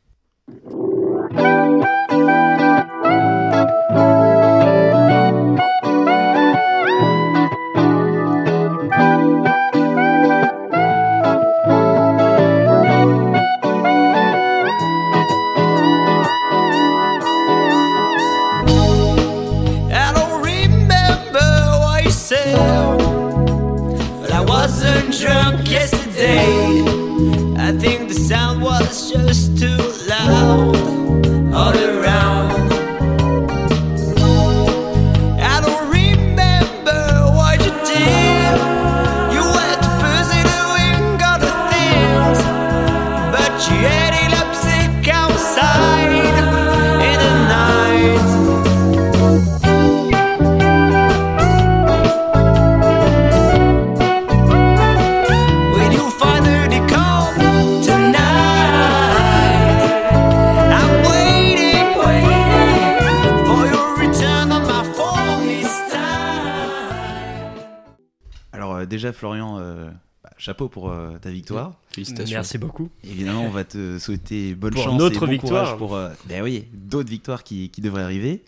Chapeau 70.46 70.68
pour 70.68 70.90
euh, 70.90 71.18
ta 71.18 71.30
victoire. 71.30 71.74
Félicitations. 71.90 72.36
Merci 72.36 72.58
beaucoup. 72.58 72.88
Évidemment, 73.04 73.44
on 73.44 73.50
va 73.50 73.64
te 73.64 73.98
souhaiter 73.98 74.54
bonne 74.54 74.72
Pour 74.72 74.84
chance 74.84 74.98
notre 74.98 75.22
et 75.24 75.26
bon 75.26 75.32
victoire. 75.32 75.64
courage 75.64 75.78
pour 75.78 75.94
euh, 75.96 76.10
ben 76.26 76.42
oui, 76.42 76.66
d'autres 76.72 77.10
victoires 77.10 77.42
qui, 77.44 77.68
qui 77.70 77.80
devraient 77.80 78.02
arriver. 78.04 78.44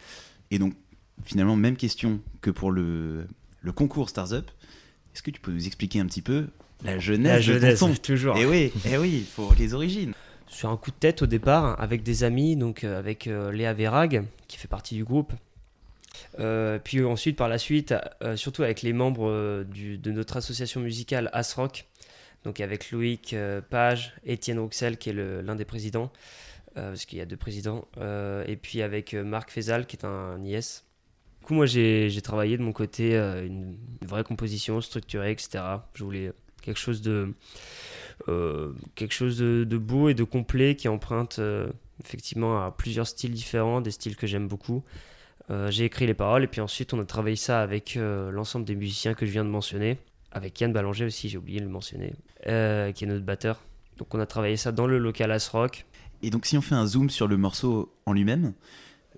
Et 0.51 0.59
donc, 0.59 0.75
finalement, 1.25 1.57
même 1.57 1.77
question 1.77 2.21
que 2.41 2.51
pour 2.51 2.71
le, 2.73 3.27
le 3.61 3.73
concours 3.73 4.09
Stars 4.09 4.33
Up. 4.33 4.51
Est-ce 5.15 5.23
que 5.23 5.31
tu 5.33 5.41
peux 5.41 5.51
nous 5.53 5.67
expliquer 5.67 5.99
un 6.01 6.07
petit 6.07 6.23
peu 6.23 6.47
la 6.85 7.01
jeunesse, 7.01 7.45
La 7.49 7.55
de 7.55 7.77
ton 7.77 7.87
jeunesse, 7.87 8.03
toujours. 8.03 8.37
Eh 8.39 8.47
oui, 8.47 8.73
eh 8.89 8.97
oui, 8.99 9.27
pour 9.35 9.53
les 9.59 9.75
origines. 9.75 10.13
Sur 10.47 10.71
un 10.71 10.77
coup 10.77 10.93
de 10.93 10.97
tête 10.97 11.23
au 11.23 11.27
départ, 11.27 11.79
avec 11.81 12.05
des 12.05 12.23
amis, 12.23 12.55
donc 12.55 12.85
euh, 12.85 12.97
avec 12.99 13.27
euh, 13.27 13.51
Léa 13.51 13.75
Verag, 13.75 14.23
qui 14.47 14.57
fait 14.59 14.69
partie 14.69 14.95
du 14.95 15.03
groupe. 15.05 15.33
Euh, 16.39 16.79
puis 16.83 17.05
ensuite, 17.05 17.37
par 17.37 17.49
la 17.49 17.59
suite, 17.59 17.95
euh, 18.23 18.37
surtout 18.37 18.63
avec 18.63 18.83
les 18.83 18.93
membres 18.93 19.29
euh, 19.29 19.65
du- 19.65 19.99
de 19.99 20.13
notre 20.13 20.37
association 20.37 20.81
musicale 20.81 21.31
Asrock, 21.33 21.87
donc 22.45 22.61
avec 22.61 22.91
Loïc 22.91 23.33
euh, 23.33 23.61
Page, 23.61 24.15
Étienne 24.25 24.59
Rouxel, 24.59 24.97
qui 24.97 25.11
est 25.11 25.13
l'un 25.13 25.57
des 25.57 25.65
présidents, 25.65 26.13
euh, 26.77 26.91
parce 26.91 27.05
qu'il 27.05 27.19
y 27.19 27.21
a 27.21 27.27
deux 27.27 27.37
présidents, 27.37 27.87
euh, 27.99 28.45
et 28.47 28.57
puis 28.57 28.83
avec 28.83 29.15
Marc 29.15 29.51
Fézal, 29.51 29.87
qui 29.87 29.97
est 29.97 30.05
un 30.05 30.43
IS. 30.45 30.85
Du 31.41 31.47
coup, 31.47 31.55
moi, 31.55 31.67
j'ai 31.67 32.21
travaillé 32.23 32.57
de 32.59 32.63
mon 32.63 32.73
côté 32.73 33.17
une, 33.17 33.77
vraie 34.03 34.25
composition 34.25 34.81
structurée, 34.81 35.33
etc. 35.33 35.65
Je 35.95 36.05
voulais 36.05 36.33
quelque 36.63 36.79
chose 36.79 37.01
de, 37.01 37.33
quelque 38.95 39.15
chose 39.15 39.39
de, 39.39 39.79
beau 39.79 40.11
et 40.11 40.15
de 40.15 40.25
complet 40.25 40.75
qui 40.75 40.89
emprunte 40.89 41.41
effectivement 42.05 42.63
à 42.63 42.71
plusieurs 42.71 43.07
styles 43.07 43.33
différents, 43.33 43.81
des 43.81 43.91
styles 43.91 44.15
que 44.15 44.27
j'aime 44.27 44.47
beaucoup. 44.47 44.85
J'ai 45.71 45.87
écrit 45.87 46.07
les 46.07 46.13
paroles 46.13 46.45
et 46.45 46.49
puis 46.49 46.61
ensuite 46.61 46.93
on 46.93 47.01
a 47.01 47.05
travaillé 47.07 47.37
ça 47.37 47.63
avec 47.63 47.95
l'ensemble 47.97 48.67
des 48.67 48.77
musiciens 48.77 49.15
que 49.15 49.25
je 49.25 49.31
viens 49.31 49.45
de 49.45 49.51
mentionner, 49.51 49.97
avec 50.33 50.61
Yann 50.61 50.73
Ballanger 50.73 51.07
aussi, 51.07 51.29
j'ai 51.29 51.39
oublié 51.39 51.61
de 51.61 51.65
le 51.65 51.71
mentionner, 51.71 52.13
euh, 52.47 52.93
qui 52.93 53.05
est 53.05 53.07
notre 53.07 53.25
batteur. 53.25 53.61
Donc 53.97 54.15
on 54.15 54.21
a 54.21 54.27
travaillé 54.27 54.57
ça 54.57 54.73
dans 54.73 54.87
le 54.87 54.99
local 54.99 55.31
As 55.33 55.49
Rock. 55.49 55.85
Et 56.23 56.31
donc, 56.31 56.47
si 56.47 56.57
on 56.59 56.61
fait 56.61 56.75
un 56.75 56.87
zoom 56.87 57.11
sur 57.11 57.29
le 57.29 57.37
morceau 57.37 57.93
en 58.07 58.13
lui-même, 58.13 58.53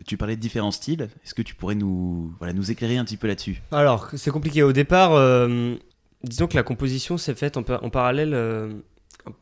tu 0.07 0.17
parlais 0.17 0.37
de 0.37 0.40
différents 0.40 0.71
styles. 0.71 1.09
Est-ce 1.25 1.35
que 1.35 1.43
tu 1.43 1.55
pourrais 1.55 1.75
nous, 1.75 2.33
voilà, 2.38 2.52
nous 2.52 2.71
éclairer 2.71 2.97
un 2.99 3.05
petit 3.05 3.17
peu 3.17 3.26
là-dessus? 3.26 3.62
Alors 3.73 4.09
c'est 4.14 4.31
compliqué 4.31 4.62
au 4.62 4.73
départ. 4.73 5.12
euh, 5.14 5.76
disons 6.25 6.47
que 6.47 6.57
la 6.57 6.62
composition 6.62 7.17
s'est 7.19 7.35
faite 7.35 7.57
en, 7.57 7.62
pa- 7.62 7.81
en 7.83 7.90
parallèle. 7.90 8.33
euh, 8.35 8.73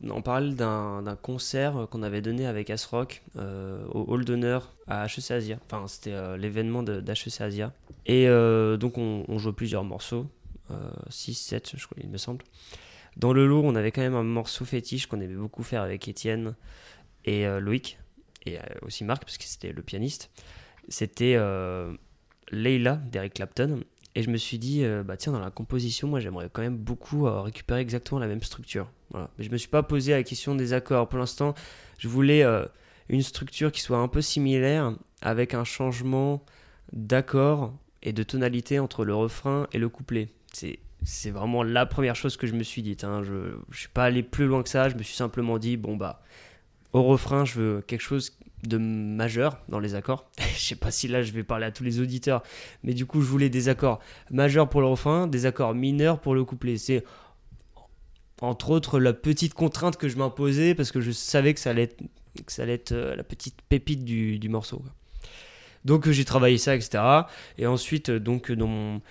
en 0.09 0.21
parallèle 0.21 0.55
d'un 0.57 1.17
concert 1.21 1.87
qu'on 1.89 2.03
avait 2.03 2.21
donné 2.21 2.45
avec 2.45 2.69
As 2.69 2.85
Rock 2.87 3.21
euh, 3.37 3.81
au 3.93 4.03
Hall 4.13 4.25
d'honneur 4.25 4.73
à 4.87 5.05
HEC 5.05 5.31
Asia. 5.31 5.57
Enfin, 5.65 5.87
c'était 5.87 6.11
euh, 6.11 6.35
l'événement 6.35 6.83
d'HEC 6.83 7.39
Asia. 7.39 7.71
Et 8.05 8.27
euh, 8.27 8.75
donc, 8.75 8.97
on, 8.97 9.23
on 9.29 9.37
jouait 9.39 9.53
plusieurs 9.53 9.85
morceaux, 9.85 10.27
6, 11.09 11.33
7, 11.33 11.73
je 11.77 11.85
crois, 11.85 11.97
il 12.01 12.09
me 12.09 12.17
semble. 12.17 12.43
Dans 13.17 13.33
le 13.33 13.47
lot, 13.47 13.61
on 13.63 13.75
avait 13.75 13.91
quand 13.91 14.01
même 14.01 14.15
un 14.15 14.23
morceau 14.23 14.65
fétiche 14.65 15.07
qu'on 15.07 15.19
aimait 15.19 15.35
beaucoup 15.35 15.63
faire 15.63 15.81
avec 15.81 16.07
Étienne 16.07 16.55
et 17.25 17.45
euh, 17.45 17.59
Loïc, 17.59 17.99
et 18.45 18.57
euh, 18.57 18.61
aussi 18.83 19.03
Marc, 19.03 19.23
parce 19.23 19.37
que 19.37 19.43
c'était 19.43 19.73
le 19.73 19.81
pianiste. 19.81 20.31
C'était 20.87 21.35
euh, 21.35 21.93
Leila 22.51 22.95
d'Eric 22.95 23.33
Clapton. 23.35 23.81
Et 24.15 24.23
je 24.23 24.29
me 24.29 24.37
suis 24.37 24.57
dit, 24.57 24.83
euh, 24.83 25.03
bah 25.03 25.17
tiens, 25.17 25.31
dans 25.31 25.39
la 25.39 25.51
composition, 25.51 26.07
moi 26.07 26.19
j'aimerais 26.19 26.49
quand 26.51 26.61
même 26.61 26.77
beaucoup 26.77 27.27
euh, 27.27 27.41
récupérer 27.41 27.79
exactement 27.79 28.19
la 28.19 28.27
même 28.27 28.41
structure. 28.41 28.91
Mais 29.13 29.43
je 29.43 29.49
me 29.49 29.57
suis 29.57 29.69
pas 29.69 29.83
posé 29.83 30.11
la 30.11 30.23
question 30.23 30.55
des 30.55 30.73
accords. 30.73 31.09
Pour 31.09 31.19
l'instant, 31.19 31.55
je 31.97 32.07
voulais 32.07 32.43
euh, 32.43 32.65
une 33.07 33.21
structure 33.21 33.71
qui 33.71 33.81
soit 33.81 33.97
un 33.97 34.07
peu 34.07 34.21
similaire, 34.21 34.95
avec 35.21 35.53
un 35.53 35.63
changement 35.63 36.43
d'accords 36.93 37.73
et 38.01 38.13
de 38.13 38.23
tonalité 38.23 38.79
entre 38.79 39.05
le 39.05 39.15
refrain 39.15 39.67
et 39.73 39.77
le 39.77 39.89
couplet. 39.89 40.29
C'est 40.53 40.79
c'est 41.03 41.31
vraiment 41.31 41.63
la 41.63 41.85
première 41.85 42.15
chose 42.15 42.35
que 42.35 42.45
je 42.45 42.53
me 42.53 42.63
suis 42.63 42.81
dite. 42.81 43.03
hein. 43.05 43.23
Je 43.23 43.33
ne 43.33 43.73
suis 43.73 43.87
pas 43.87 44.03
allé 44.05 44.21
plus 44.21 44.47
loin 44.47 44.63
que 44.63 44.69
ça. 44.69 44.89
Je 44.89 44.95
me 44.95 45.03
suis 45.03 45.15
simplement 45.15 45.57
dit, 45.57 45.77
bon 45.77 45.95
bah, 45.95 46.21
au 46.91 47.03
refrain, 47.03 47.45
je 47.45 47.59
veux 47.59 47.81
quelque 47.81 48.01
chose 48.01 48.37
de 48.67 48.77
majeur 48.77 49.59
dans 49.69 49.79
les 49.79 49.95
accords. 49.95 50.29
je 50.55 50.59
sais 50.59 50.75
pas 50.75 50.91
si 50.91 51.07
là 51.07 51.23
je 51.23 51.31
vais 51.31 51.43
parler 51.43 51.65
à 51.65 51.71
tous 51.71 51.83
les 51.83 52.01
auditeurs, 52.01 52.43
mais 52.83 52.93
du 52.93 53.05
coup 53.05 53.21
je 53.21 53.27
voulais 53.27 53.49
des 53.49 53.69
accords 53.69 53.99
majeurs 54.31 54.67
pour 54.69 54.81
le 54.81 54.87
refrain, 54.87 55.27
des 55.27 55.45
accords 55.45 55.73
mineurs 55.73 56.19
pour 56.19 56.35
le 56.35 56.43
couplet. 56.43 56.77
C'est 56.77 57.05
entre 58.41 58.69
autres 58.71 58.99
la 58.99 59.13
petite 59.13 59.53
contrainte 59.53 59.97
que 59.97 60.09
je 60.09 60.17
m'imposais 60.17 60.75
parce 60.75 60.91
que 60.91 60.99
je 61.01 61.11
savais 61.11 61.53
que 61.53 61.59
ça 61.59 61.69
allait 61.71 61.83
être, 61.83 62.01
que 62.45 62.51
ça 62.51 62.63
allait 62.63 62.73
être 62.73 62.91
euh, 62.91 63.15
la 63.15 63.23
petite 63.23 63.61
pépite 63.69 64.03
du, 64.03 64.39
du 64.39 64.49
morceau. 64.49 64.83
Donc 65.85 66.09
j'ai 66.09 66.25
travaillé 66.25 66.57
ça, 66.57 66.75
etc. 66.75 67.01
Et 67.57 67.65
ensuite, 67.67 68.09
euh, 68.09 68.19
donc 68.19 68.51
euh, 68.51 68.55
dans 68.55 68.67
mon 68.67 69.01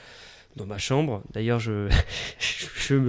dans 0.59 0.67
ma 0.67 0.77
chambre. 0.77 1.23
D'ailleurs, 1.33 1.59
je, 1.59 1.89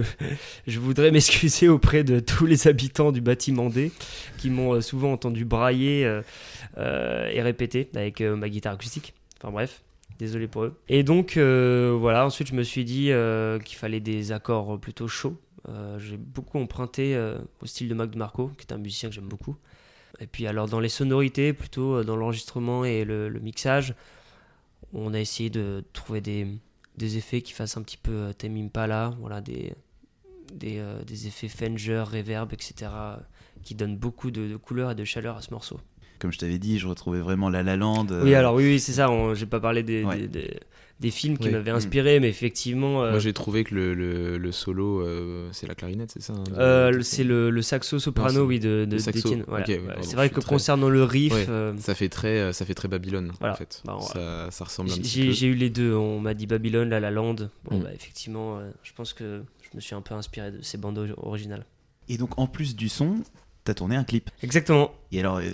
je, 0.66 0.80
voudrais 0.80 1.10
m'excuser 1.10 1.68
auprès 1.68 2.02
de 2.04 2.20
tous 2.20 2.46
les 2.46 2.66
habitants 2.66 3.12
du 3.12 3.20
bâtiment 3.20 3.68
D 3.68 3.92
qui 4.38 4.48
m'ont 4.48 4.74
euh, 4.74 4.80
souvent 4.80 5.12
entendu 5.12 5.44
brailler 5.44 6.06
euh, 6.06 6.22
euh, 6.78 7.28
et 7.28 7.42
répéter 7.42 7.90
avec 7.94 8.22
ma 8.22 8.48
guitare 8.48 8.74
acoustique. 8.74 9.12
Enfin 9.38 9.52
bref, 9.52 9.82
désolé 10.18 10.46
pour 10.48 10.64
eux. 10.64 10.74
Et 10.88 11.02
donc 11.02 11.36
voilà, 11.36 12.24
ensuite 12.24 12.48
je 12.48 12.54
me 12.54 12.62
suis 12.62 12.84
dit 12.84 13.10
qu'il 13.64 13.76
fallait 13.76 14.00
des 14.00 14.32
accords 14.32 14.78
plutôt 14.80 15.08
chauds. 15.08 15.36
J'ai 15.98 16.16
beaucoup 16.16 16.58
emprunté 16.58 17.18
au 17.60 17.66
style 17.66 17.88
de 17.88 17.94
Mac 17.94 18.10
DeMarco, 18.10 18.50
qui 18.56 18.66
est 18.66 18.72
un 18.72 18.78
musicien 18.78 19.08
que 19.08 19.14
j'aime 19.14 19.28
beaucoup. 19.28 19.56
Et 20.20 20.26
puis 20.26 20.46
alors 20.46 20.68
dans 20.68 20.80
les 20.80 20.90
sonorités, 20.90 21.52
plutôt 21.52 22.04
dans 22.04 22.16
l'enregistrement 22.16 22.84
et 22.84 23.04
le 23.04 23.30
mixage, 23.40 23.94
on 24.92 25.14
a 25.14 25.20
essayé 25.20 25.48
de 25.48 25.84
trouver 25.92 26.20
des, 26.20 26.46
des 27.00 27.16
effets 27.16 27.40
qui 27.40 27.52
fassent 27.52 27.76
un 27.76 27.82
petit 27.82 27.96
peu 27.96 28.12
euh, 28.12 28.32
Tame 28.32 28.56
Impala, 28.56 29.14
voilà, 29.18 29.40
des, 29.40 29.72
des, 30.52 30.78
euh, 30.78 31.02
effets 31.08 31.48
Fender, 31.48 32.04
reverb, 32.06 32.52
etc., 32.52 32.74
euh, 32.84 33.16
qui 33.62 33.74
donnent 33.74 33.96
beaucoup 33.96 34.30
de 34.30 34.56
couleur 34.56 34.90
et 34.92 34.94
de 34.94 35.04
chaleur 35.04 35.36
à 35.36 35.42
ce 35.42 35.50
morceau. 35.50 35.80
Comme 36.20 36.32
je 36.32 36.38
t'avais 36.38 36.58
dit, 36.58 36.78
je 36.78 36.86
retrouvais 36.86 37.20
vraiment 37.20 37.48
La 37.48 37.62
La 37.62 37.76
Land. 37.76 38.06
euh, 38.10 38.22
Oui, 38.22 38.34
alors 38.34 38.54
oui, 38.54 38.64
oui 38.64 38.78
c'est 38.80 38.92
ça, 38.92 39.08
j'ai 39.34 39.46
pas 39.46 39.58
parlé 39.60 39.82
des, 39.82 40.04
Ouais. 40.04 40.18
des, 40.18 40.28
des- 40.28 40.60
des 41.00 41.10
films 41.10 41.38
qui 41.38 41.46
Oui. 41.46 41.52
m'avaient 41.52 41.70
inspiré, 41.70 42.20
mais 42.20 42.28
effectivement, 42.28 43.02
euh, 43.02 43.12
Moi 43.12 43.18
j'ai 43.20 43.32
trouvé 43.32 43.64
que 43.64 43.74
le, 43.74 43.94
le, 43.94 44.36
le 44.36 44.52
solo, 44.52 45.00
euh, 45.00 45.48
c'est 45.50 45.66
la 45.66 45.74
clarinette, 45.74 46.10
c'est 46.12 46.20
ça 46.20 46.34
hein, 46.34 46.44
euh, 46.58 47.00
c'est 47.00 47.24
le, 47.24 47.48
le 47.48 47.62
saxo 47.62 47.98
soprano, 47.98 48.40
Non, 48.40 48.44
oui, 48.44 48.60
de, 48.60 48.84
de 48.84 48.98
voilà. 49.48 49.64
Ouais, 49.66 49.80
c'est 50.02 50.14
vrai 50.16 50.28
que 50.28 50.40
très- 50.40 50.48
concernant 50.50 50.90
le 50.90 51.02
riff, 51.02 51.32
Ouais. 51.32 51.46
euh, 51.48 51.72
Ça 51.78 51.94
fait 51.94 52.10
très, 52.10 52.38
euh, 52.40 52.52
ça 52.52 52.66
fait 52.66 52.74
très 52.74 52.86
Babylone 52.86 53.32
Voilà. 53.40 53.54
en 53.54 53.56
fait. 53.56 53.80
Bah, 53.86 53.96
ça, 54.12 54.50
ça 54.50 54.64
ressemble 54.64 54.90
un 54.92 54.96
petit 54.96 55.08
j'ai 55.08 55.26
peu. 55.28 55.32
j'ai 55.32 55.46
eu 55.46 55.54
les 55.54 55.70
deux. 55.70 55.94
On 55.94 56.20
m'a 56.20 56.34
dit 56.34 56.46
Babylone, 56.46 56.90
La 56.90 57.00
La 57.00 57.10
Land. 57.10 57.36
Bon, 57.64 57.78
Mm. 57.78 57.82
bah, 57.82 57.88
effectivement, 57.94 58.58
euh, 58.58 58.70
je 58.82 58.92
pense 58.92 59.14
que 59.14 59.40
je 59.62 59.76
me 59.76 59.80
suis 59.80 59.94
un 59.94 60.02
peu 60.02 60.14
inspiré 60.14 60.50
de 60.50 60.60
ces 60.60 60.76
bandes 60.76 60.98
or- 60.98 61.26
originales. 61.26 61.64
Et 62.10 62.18
donc, 62.18 62.38
en 62.38 62.46
plus 62.46 62.76
du 62.76 62.90
son, 62.90 63.20
t'as 63.64 63.72
tourné 63.72 63.96
un 63.96 64.04
clip. 64.04 64.28
Exactement, 64.42 64.92
Et 65.12 65.20
alors, 65.20 65.38
euh, 65.38 65.44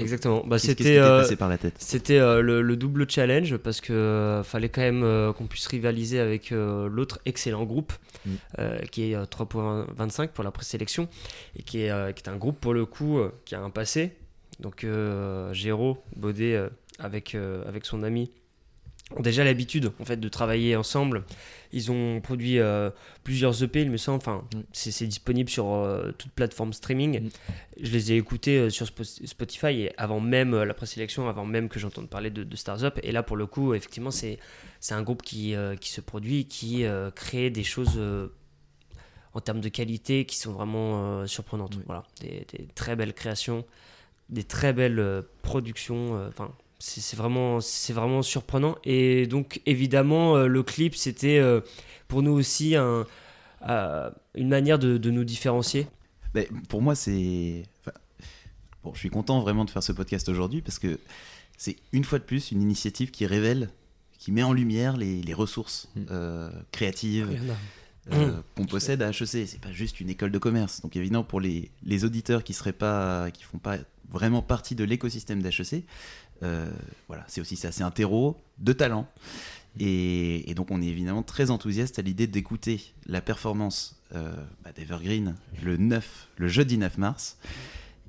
exactement. 0.00 0.42
Bah, 0.46 0.58
c'était 0.58 0.98
euh, 0.98 1.20
passé 1.20 1.36
par 1.36 1.48
la 1.48 1.58
tête 1.58 1.74
C'était 1.78 2.18
euh, 2.18 2.40
le, 2.42 2.62
le 2.62 2.76
double 2.76 3.08
challenge 3.08 3.56
parce 3.58 3.80
que 3.80 3.92
euh, 3.92 4.42
fallait 4.42 4.68
quand 4.68 4.80
même 4.80 5.32
qu'on 5.34 5.46
puisse 5.46 5.66
rivaliser 5.66 6.20
avec 6.20 6.50
l'autre 6.50 7.20
excellent 7.24 7.64
groupe 7.64 7.92
Mm. 8.26 8.84
qui 8.90 9.12
est 9.12 9.14
euh, 9.14 9.24
3.25 9.24 10.28
pour 10.28 10.44
la 10.44 10.50
présélection 10.50 11.08
et 11.56 11.62
qui 11.62 11.82
est, 11.82 12.14
qui 12.14 12.22
est 12.22 12.28
un 12.28 12.36
groupe 12.36 12.60
pour 12.60 12.74
le 12.74 12.84
coup 12.84 13.18
qui 13.44 13.54
a 13.54 13.60
un 13.60 13.70
passé. 13.70 14.12
Donc 14.60 14.86
Géraud 15.52 15.96
Baudet 16.16 16.62
avec, 16.98 17.34
avec 17.66 17.86
son 17.86 18.02
ami 18.02 18.30
ont 19.16 19.22
déjà 19.22 19.42
l'habitude 19.44 19.90
en 20.00 20.04
fait 20.04 20.18
de 20.18 20.28
travailler 20.28 20.76
ensemble. 20.76 21.24
Ils 21.72 21.90
ont 21.90 22.20
produit 22.20 22.58
euh, 22.58 22.90
plusieurs 23.24 23.62
EP, 23.62 23.82
il 23.82 23.90
me 23.90 23.96
semble. 23.96 24.18
Enfin, 24.18 24.44
Mm. 24.54 24.60
c'est 24.72 25.06
disponible 25.06 25.48
sur 25.50 25.72
euh, 25.72 26.12
toute 26.18 26.32
plateforme 26.32 26.72
streaming. 26.72 27.20
Mm. 27.24 27.28
Je 27.80 27.90
les 27.92 28.12
ai 28.12 28.16
écoutés 28.16 28.58
euh, 28.58 28.70
sur 28.70 28.86
Spo- 28.86 29.26
Spotify 29.26 29.66
et 29.82 29.92
avant 29.96 30.20
même 30.20 30.54
euh, 30.54 30.64
la 30.64 30.74
présélection, 30.74 31.28
avant 31.28 31.44
même 31.46 31.68
que 31.68 31.78
j'entende 31.78 32.08
parler 32.08 32.30
de, 32.30 32.44
de 32.44 32.56
Stars 32.56 32.84
Up. 32.84 32.98
Et 33.02 33.12
là, 33.12 33.22
pour 33.22 33.36
le 33.36 33.46
coup, 33.46 33.74
effectivement, 33.74 34.10
c'est 34.10 34.38
un 34.90 35.02
groupe 35.02 35.22
qui, 35.22 35.54
qui 35.80 35.90
se 35.90 36.00
produit, 36.00 36.46
qui 36.46 36.84
crée 37.14 37.50
des 37.50 37.64
choses 37.64 38.00
en 39.34 39.40
termes 39.40 39.60
de 39.60 39.68
qualité 39.68 40.24
qui 40.24 40.36
sont 40.36 40.52
vraiment 40.52 41.26
surprenantes. 41.26 41.74
Oui. 41.76 41.82
Voilà, 41.86 42.04
des, 42.20 42.46
des 42.52 42.66
très 42.74 42.96
belles 42.96 43.12
créations, 43.14 43.64
des 44.28 44.44
très 44.44 44.72
belles 44.72 45.22
productions. 45.42 46.26
Enfin, 46.28 46.50
c'est 46.80 47.16
vraiment, 47.16 47.60
c'est 47.60 47.92
vraiment 47.92 48.22
surprenant. 48.22 48.76
Et 48.84 49.26
donc, 49.26 49.60
évidemment, 49.66 50.36
euh, 50.36 50.46
le 50.46 50.62
clip, 50.62 50.94
c'était 50.96 51.38
euh, 51.38 51.60
pour 52.08 52.22
nous 52.22 52.32
aussi 52.32 52.74
un, 52.74 53.06
euh, 53.68 54.10
une 54.34 54.48
manière 54.48 54.78
de, 54.78 54.96
de 54.98 55.10
nous 55.10 55.24
différencier. 55.24 55.86
Pour 56.68 56.80
moi, 56.82 56.94
c'est. 56.94 57.64
enfin, 57.80 57.92
bon, 58.82 58.92
je 58.94 58.98
suis 58.98 59.10
content 59.10 59.40
vraiment 59.40 59.64
de 59.64 59.70
faire 59.70 59.82
ce 59.82 59.92
podcast 59.92 60.28
aujourd'hui 60.28 60.62
parce 60.62 60.78
que 60.78 60.98
c'est 61.58 61.76
une 61.92 62.04
fois 62.04 62.18
de 62.18 62.24
plus 62.24 62.50
une 62.52 62.62
initiative 62.62 63.10
qui 63.10 63.26
révèle, 63.26 63.70
qui 64.18 64.32
met 64.32 64.42
en 64.42 64.52
lumière 64.52 64.96
les, 64.96 65.20
les 65.22 65.34
ressources 65.34 65.88
Mm. 65.96 66.00
euh, 66.10 66.50
créatives 66.72 67.28
Mm. 68.06 68.12
euh, 68.14 68.40
qu'on 68.56 68.64
possède 68.64 69.02
à 69.02 69.10
HEC. 69.10 69.26
C'est 69.46 69.60
pas 69.60 69.72
juste 69.72 70.00
une 70.00 70.08
école 70.08 70.30
de 70.30 70.38
commerce. 70.38 70.80
Donc 70.80 70.96
évidemment, 70.96 71.24
pour 71.24 71.40
les, 71.40 71.70
les 71.82 72.04
auditeurs 72.06 72.42
qui 72.44 72.54
seraient 72.54 72.72
pas, 72.72 73.30
qui 73.30 73.42
font 73.44 73.58
pas 73.58 73.76
vraiment 74.08 74.40
partie 74.42 74.74
de 74.74 74.84
l'écosystème 74.84 75.42
d'HEC, 75.42 75.84
voilà, 76.42 77.24
c'est 77.28 77.40
aussi 77.40 77.56
ça. 77.56 77.72
C'est 77.72 77.82
un 77.82 77.90
terreau 77.90 78.36
de 78.58 78.72
talent. 78.72 79.06
Et, 79.78 80.50
et 80.50 80.54
donc 80.54 80.70
on 80.72 80.82
est 80.82 80.86
évidemment 80.86 81.22
très 81.22 81.50
enthousiaste 81.50 81.98
à 82.00 82.02
l'idée 82.02 82.26
d'écouter 82.26 82.92
la 83.06 83.20
performance 83.20 84.00
euh, 84.16 84.32
bah, 84.64 84.72
d'Evergreen 84.74 85.36
le 85.62 85.76
9, 85.76 86.28
le 86.36 86.48
jeudi 86.48 86.76
9 86.76 86.98
mars. 86.98 87.38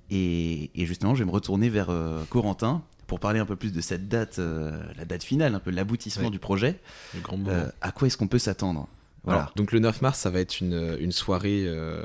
Et, 0.10 0.72
et 0.76 0.86
justement, 0.86 1.14
je 1.16 1.20
vais 1.20 1.26
me 1.28 1.32
retourner 1.32 1.70
vers 1.70 1.90
euh, 1.90 2.24
Corentin 2.30 2.82
pour 3.08 3.20
parler 3.20 3.40
un 3.40 3.46
peu 3.46 3.56
plus 3.56 3.72
de 3.72 3.82
cette 3.82 4.08
date, 4.10 4.40
euh, 4.40 4.82
la 4.98 5.06
date 5.06 5.24
finale, 5.24 5.54
un 5.56 5.60
peu 5.60 5.70
l'aboutissement 5.72 6.26
Ouais. 6.26 6.32
du 6.32 6.40
projet. 6.40 6.80
Le 7.14 7.22
grand 7.22 7.38
moment. 7.38 7.52
Euh, 7.52 7.70
à 7.82 7.92
quoi 7.92 8.08
est-ce 8.08 8.18
qu'on 8.18 8.28
peut 8.28 8.40
s'attendre? 8.40 8.88
Voilà. 9.24 9.42
Alors, 9.42 9.54
donc 9.56 9.72
le 9.72 9.80
9 9.80 10.02
mars, 10.02 10.20
ça 10.20 10.32
va 10.32 10.40
être 10.40 10.62
une, 10.62 10.98
une 11.00 11.12
soirée 11.12 11.64
euh, 11.68 12.04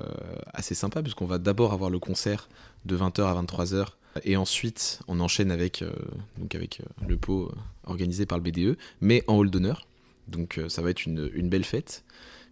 assez 0.52 0.74
sympa 0.74 1.02
puisqu'on 1.02 1.24
va 1.24 1.38
d'abord 1.38 1.72
avoir 1.72 1.88
le 1.88 1.98
concert 1.98 2.48
de 2.84 2.96
20h 2.96 3.22
à 3.24 3.42
23h 3.42 3.86
Et 4.24 4.36
ensuite, 4.36 5.00
on 5.08 5.20
enchaîne 5.20 5.50
avec, 5.50 5.82
euh, 5.82 5.90
donc 6.38 6.54
avec 6.54 6.80
euh, 6.80 7.06
le 7.06 7.16
pot 7.16 7.46
euh, 7.46 7.54
organisé 7.84 8.26
par 8.26 8.38
le 8.38 8.44
BDE, 8.44 8.76
mais 9.00 9.22
en 9.26 9.36
hall 9.36 9.50
d'honneur. 9.50 9.86
Donc 10.28 10.60
ça 10.68 10.82
va 10.82 10.90
être 10.90 11.06
une, 11.06 11.48
belle 11.48 11.64
fête. 11.64 12.04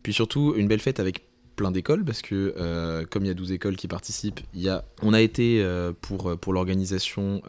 Puis 0.04 0.12
surtout, 0.12 0.54
une 0.56 0.68
belle 0.68 0.78
fête 0.78 1.00
avec 1.00 1.25
plein 1.56 1.73
d'écoles, 1.73 2.04
parce 2.04 2.23
que 2.23 3.04
comme 3.11 3.25
il 3.25 3.26
y 3.26 3.30
a 3.33 3.35
12 3.35 3.50
écoles 3.50 3.75
qui 3.75 3.88
participent, 3.88 4.38
y 4.54 4.68
a, 4.68 4.85
on 5.02 5.12
a 5.12 5.21
été 5.21 5.66
pour, 6.00 6.38
pour 6.38 6.52
l'organisation 6.52 7.42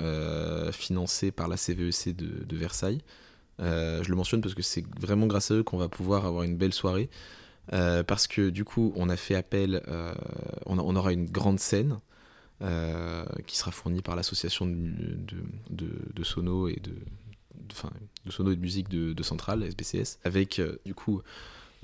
financée 0.71 1.29
par 1.29 1.47
la 1.47 1.57
CVEC 1.57 2.15
de, 2.15 2.43
de 2.43 2.55
Versailles. 2.57 3.03
Je 3.59 4.09
le 4.09 4.15
mentionne 4.15 4.41
parce 4.41 4.55
que 4.55 4.63
c'est 4.63 4.83
vraiment 4.99 5.27
grâce 5.27 5.51
à 5.51 5.53
eux 5.53 5.63
qu'on 5.63 5.77
va 5.77 5.89
pouvoir 5.89 6.25
avoir 6.25 6.41
une 6.41 6.57
belle 6.57 6.73
soirée. 6.73 7.07
Parce 7.69 8.25
que 8.25 8.49
du 8.49 8.63
coup, 8.63 8.93
on 8.95 9.09
a 9.09 9.17
fait 9.17 9.35
appel, 9.35 9.83
on, 10.65 10.95
aura 10.95 11.13
une 11.13 11.29
grande 11.29 11.59
scène 11.59 11.99
qui 13.47 13.57
sera 13.57 13.71
fournie 13.71 14.01
par 14.01 14.15
l'association 14.15 14.65
de, 14.65 14.73
de, 15.69 15.87
de, 16.13 16.23
sono 16.23 16.67
et 16.67 16.79
de, 16.81 16.93
enfin, 17.71 17.91
de 18.25 18.31
sono 18.31 18.51
et 18.51 18.55
de 18.55 18.61
musique 18.61 18.89
de, 18.89 19.13
de 19.13 19.23
Centrale, 19.23 19.63
SBCS, 19.63 20.19
avec 20.23 20.59
euh, 20.59 20.77
du 20.85 20.93
coup 20.93 21.21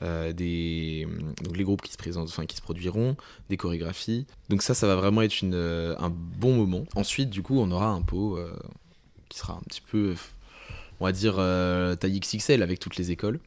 euh, 0.01 0.33
des 0.33 1.07
donc 1.43 1.57
les 1.57 1.63
groupes 1.63 1.81
qui 1.81 1.91
se 1.91 1.97
présentent, 1.97 2.29
enfin 2.29 2.45
qui 2.45 2.57
se 2.57 2.61
produiront, 2.61 3.15
des 3.49 3.57
chorégraphies. 3.57 4.25
Donc 4.49 4.61
ça, 4.61 4.73
ça 4.73 4.87
va 4.87 4.95
vraiment 4.95 5.21
être 5.21 5.41
une, 5.41 5.53
euh, 5.53 5.95
un 5.99 6.09
bon 6.09 6.55
moment. 6.55 6.85
Ensuite, 6.95 7.29
du 7.29 7.41
coup, 7.43 7.59
on 7.59 7.69
aura 7.71 7.87
un 7.87 8.01
pot 8.01 8.37
euh, 8.37 8.55
qui 9.29 9.37
sera 9.37 9.53
un 9.53 9.61
petit 9.61 9.81
peu, 9.81 10.15
on 10.99 11.05
va 11.05 11.11
dire 11.11 11.35
euh, 11.37 11.95
taille 11.95 12.19
XXL 12.19 12.63
avec 12.63 12.79
toutes 12.79 12.95
les 12.97 13.11
écoles. 13.11 13.39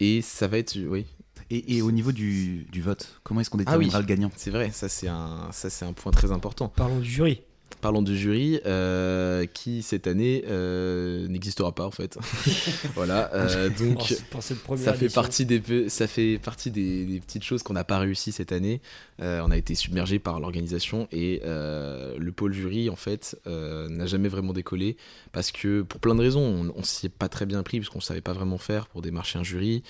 Et 0.00 0.22
ça 0.22 0.46
va 0.46 0.58
être, 0.58 0.78
oui, 0.78 1.06
Et, 1.50 1.76
et 1.76 1.82
au 1.82 1.90
niveau 1.90 2.12
du, 2.12 2.66
du 2.70 2.82
vote, 2.82 3.20
comment 3.24 3.40
est-ce 3.40 3.48
qu'on 3.50 3.58
Ah 3.58 3.78
oui. 3.78 3.86
déterminera 3.86 4.00
le 4.00 4.06
gagnant? 4.06 4.30
c'est 4.36 4.50
vrai, 4.50 4.70
ça 4.72 4.88
c'est 4.88 5.08
un, 5.08 5.48
ça 5.52 5.70
c'est 5.70 5.84
un 5.86 5.92
point 5.94 6.12
très 6.12 6.30
important. 6.32 6.68
Parlons 6.68 6.98
du 7.00 7.08
jury. 7.10 7.40
Parlons 7.80 8.02
du 8.02 8.16
jury, 8.18 8.58
euh, 8.66 9.46
qui 9.46 9.82
cette 9.82 10.06
année 10.08 10.42
euh, 10.48 11.28
n'existera 11.28 11.72
pas 11.72 11.86
en 11.86 11.90
fait. 11.92 12.18
voilà, 12.94 13.32
euh, 13.34 13.68
donc 13.70 13.98
Pour- 14.30 14.42
cette 14.42 14.58
première 14.62 14.84
ça 14.84 14.94
fait 14.94 15.08
partie 15.08 15.46
des, 15.46 15.88
ça 15.88 16.06
fait 16.08 16.38
partie 16.38 16.70
des, 16.72 17.04
des 17.04 17.20
petites 17.20 17.44
choses 17.44 17.62
qu'on 17.62 17.74
n'a 17.74 17.84
pas 17.84 17.98
réussi 17.98 18.32
cette 18.32 18.50
année. 18.52 18.80
Euh, 19.20 19.42
on 19.46 19.50
a 19.52 19.56
été 19.56 19.74
submergé 19.76 20.18
par 20.18 20.40
l'organisation 20.40 21.06
et 21.12 21.40
euh, 21.44 22.16
le 22.18 22.32
pôle 22.32 22.52
jury 22.52 22.90
en 22.90 22.96
fait 22.96 23.38
euh, 23.46 23.88
n'a 23.88 24.06
jamais 24.06 24.28
vraiment 24.28 24.54
décollé 24.54 24.96
parce 25.32 25.52
que 25.52 25.82
pour 25.82 26.00
plein 26.00 26.14
de 26.16 26.20
raisons, 26.22 26.40
on, 26.42 26.72
on 26.76 26.82
s'y 26.82 27.06
est 27.06 27.10
pas 27.10 27.28
très 27.28 27.46
bien 27.46 27.62
pris 27.62 27.78
parce 27.78 27.90
qu'on 27.90 28.00
savait 28.00 28.22
pas 28.22 28.32
vraiment 28.32 28.58
faire 28.58 28.86
pour 28.88 29.02
démarcher 29.02 29.38
un 29.38 29.44
jury. 29.44 29.82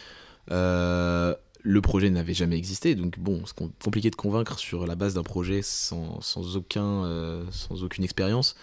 Euh, 0.51 1.35
le 1.69 1.83
projet 1.83 2.09
n'avait 2.09 2.33
jamais 2.33 2.57
existé, 2.57 2.95
donc 2.95 3.19
bon, 3.19 3.43
c'est 3.45 3.55
com- 3.55 3.71
compliqué 3.85 4.09
de 4.09 4.17
convaincre 4.17 4.59
sur 4.59 4.87
la 4.87 4.95
base 4.95 5.13
d'un 5.13 5.23
projet 5.23 5.61
sans, 5.61 6.19
aucun, 6.57 7.05
euh, 7.05 7.45
sans 7.51 7.85
aucune 7.85 8.05
expérience. 8.05 8.57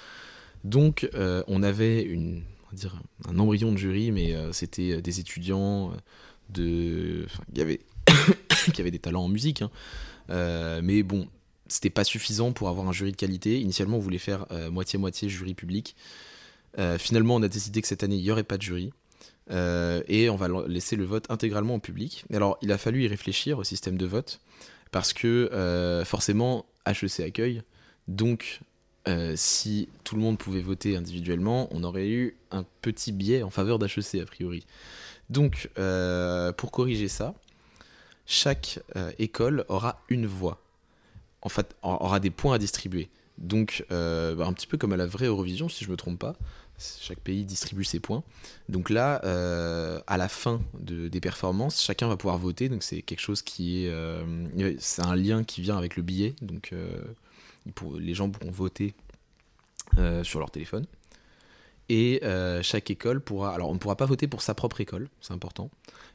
Donc, 0.63 1.07
euh, 1.13 1.43
on 1.47 1.61
avait 1.61 2.01
une, 2.01 2.41
dire, 2.73 2.99
un 3.27 3.37
embryon 3.37 3.71
de 3.71 3.77
jury, 3.77 4.11
mais 4.11 4.33
euh, 4.33 4.51
c'était 4.53 5.03
des 5.03 5.19
étudiants 5.19 5.91
de, 6.49 7.27
qui 7.53 7.61
avaient, 7.61 7.81
qui 8.73 8.81
avaient 8.81 8.89
des 8.89 8.97
talents 8.97 9.25
en 9.25 9.29
musique, 9.29 9.61
hein. 9.61 9.69
Mais 10.81 11.03
bon, 11.03 11.27
c'était 11.67 11.91
pas 11.91 12.03
suffisant 12.03 12.53
pour 12.53 12.69
avoir 12.69 12.87
un 12.87 12.91
jury 12.91 13.11
de 13.11 13.17
qualité. 13.17 13.61
Initialement, 13.61 13.97
on 13.97 13.99
voulait 13.99 14.17
faire 14.17 14.47
moitié-moitié 14.71 15.29
jury 15.29 15.53
public. 15.53 15.95
Finalement, 16.97 17.35
on 17.35 17.43
a 17.43 17.47
décidé 17.47 17.83
que 17.83 17.87
cette 17.87 18.01
année, 18.01 18.15
il 18.15 18.23
n'y 18.23 18.31
aurait 18.31 18.43
pas 18.43 18.57
de 18.57 18.63
jury. 18.63 18.91
Euh, 19.51 20.01
et 20.07 20.29
on 20.29 20.35
va 20.35 20.47
laisser 20.67 20.95
le 20.95 21.05
vote 21.05 21.25
intégralement 21.29 21.75
en 21.75 21.79
public. 21.79 22.25
Alors, 22.33 22.57
il 22.61 22.71
a 22.71 22.77
fallu 22.77 23.03
y 23.03 23.07
réfléchir 23.07 23.59
au 23.59 23.63
système 23.63 23.97
de 23.97 24.05
vote, 24.05 24.39
parce 24.91 25.13
que 25.13 25.49
euh, 25.53 26.03
forcément, 26.05 26.65
HEC 26.85 27.19
accueille. 27.21 27.61
Donc, 28.07 28.61
euh, 29.07 29.33
si 29.35 29.89
tout 30.03 30.15
le 30.15 30.21
monde 30.21 30.37
pouvait 30.37 30.61
voter 30.61 30.95
individuellement, 30.95 31.67
on 31.71 31.83
aurait 31.83 32.09
eu 32.09 32.37
un 32.51 32.65
petit 32.81 33.11
biais 33.11 33.43
en 33.43 33.49
faveur 33.49 33.79
d'HEC, 33.79 34.21
a 34.21 34.25
priori. 34.25 34.65
Donc, 35.29 35.69
pour 36.57 36.71
corriger 36.71 37.07
ça, 37.07 37.33
chaque 38.25 38.79
école 39.19 39.65
aura 39.69 40.03
une 40.09 40.27
voix. 40.27 40.61
En 41.41 41.49
fait, 41.49 41.75
aura 41.83 42.19
des 42.19 42.31
points 42.31 42.55
à 42.55 42.57
distribuer. 42.57 43.09
Donc, 43.39 43.85
bah, 43.89 44.45
un 44.45 44.53
petit 44.53 44.67
peu 44.67 44.77
comme 44.77 44.93
à 44.93 44.97
la 44.97 45.07
vraie 45.07 45.25
Eurovision, 45.25 45.67
si 45.67 45.83
je 45.83 45.89
me 45.89 45.97
trompe 45.97 46.19
pas. 46.19 46.35
Chaque 46.77 47.19
pays 47.19 47.45
distribue 47.45 47.85
ses 47.85 47.99
points. 47.99 48.23
Donc 48.67 48.89
là, 48.89 49.21
euh, 49.23 50.01
à 50.07 50.17
la 50.17 50.27
fin 50.27 50.61
de- 50.79 51.07
des 51.07 51.21
performances, 51.21 51.81
chacun 51.81 52.07
va 52.07 52.17
pouvoir 52.17 52.37
voter. 52.37 52.67
Donc 52.67 52.83
c'est 52.83 53.01
quelque 53.01 53.21
chose 53.21 53.41
qui 53.41 53.85
est, 53.85 53.89
euh, 53.89 54.75
c'est 54.79 55.01
un 55.01 55.15
lien 55.15 55.43
qui 55.43 55.61
vient 55.61 55.77
avec 55.77 55.95
le 55.95 56.03
billet. 56.03 56.35
Donc 56.41 56.71
euh, 56.73 57.01
les 57.97 58.13
gens 58.13 58.29
pourront 58.29 58.51
voter 58.51 58.93
sur 60.23 60.39
leur 60.39 60.51
téléphone. 60.51 60.85
Et 61.87 62.21
chaque 62.61 62.89
école 62.89 63.21
pourra, 63.21 63.53
alors 63.53 63.69
on 63.69 63.73
ne 63.75 63.79
pourra 63.79 63.95
pas 63.95 64.05
voter 64.05 64.27
pour 64.27 64.41
sa 64.41 64.53
propre 64.53 64.81
école, 64.81 65.07
c'est 65.21 65.33
important. 65.33 65.69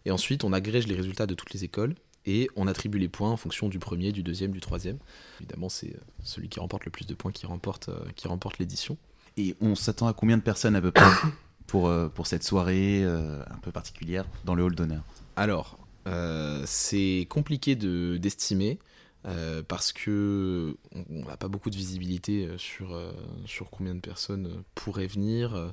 Et 0.05 0.11
ensuite, 0.11 0.45
on 0.45 0.53
agrège 0.53 0.87
les 0.87 0.95
résultats 0.95 1.27
de 1.27 1.35
toutes 1.35 1.53
les 1.55 1.65
écoles 1.65 1.95
et 2.27 2.49
on 2.57 2.67
attribue 2.67 2.99
les 2.99 3.09
points 3.09 3.31
en 3.31 3.37
fonction 3.39 3.69
du 3.69 3.79
premier, 3.79 4.13
du 4.13 4.23
deuxième, 4.23 4.51
du 4.51 4.61
troisième. 4.61 4.99
Évidemment, 5.41 5.69
c'est 5.71 5.97
celui 6.23 6.49
qui 6.49 6.61
remporte 6.61 6.85
le 6.85 6.91
plus 6.91 7.07
de 7.07 7.15
points 7.15 7.33
qui 7.33 7.47
remporte, 7.47 7.89
qui 8.17 8.29
remporte 8.29 8.59
l'édition. 8.59 8.99
Et 9.37 9.57
on 9.61 9.75
s'attend 9.75 10.07
à 10.07 10.13
combien 10.13 10.37
de 10.37 10.43
personnes 10.43 10.77
à 10.77 10.81
peu 10.81 10.91
près 10.91 11.11
pour, 11.67 11.89
euh, 11.89 12.09
pour 12.09 12.27
cette 12.27 12.45
soirée 12.45 13.03
euh, 13.05 13.43
un 13.51 13.59
peu 13.59 13.73
particulière 13.73 14.27
dans 14.45 14.55
le 14.55 14.63
hall 14.63 14.75
d'honneur? 14.75 15.03
Alors, 15.37 15.79
euh, 16.07 16.63
c'est 16.67 17.27
compliqué 17.29 17.77
de 17.77 18.17
d'estimer 18.17 18.79
euh, 19.27 19.63
parce 19.67 19.93
que 19.93 20.77
on 20.95 21.25
n'a 21.27 21.37
pas 21.37 21.49
beaucoup 21.49 21.71
de 21.71 21.77
visibilité 21.77 22.49
sur, 22.57 22.99
sur 23.45 23.71
combien 23.71 23.95
de 23.95 24.01
personnes 24.01 24.63
pourraient 24.75 25.07
venir. 25.07 25.73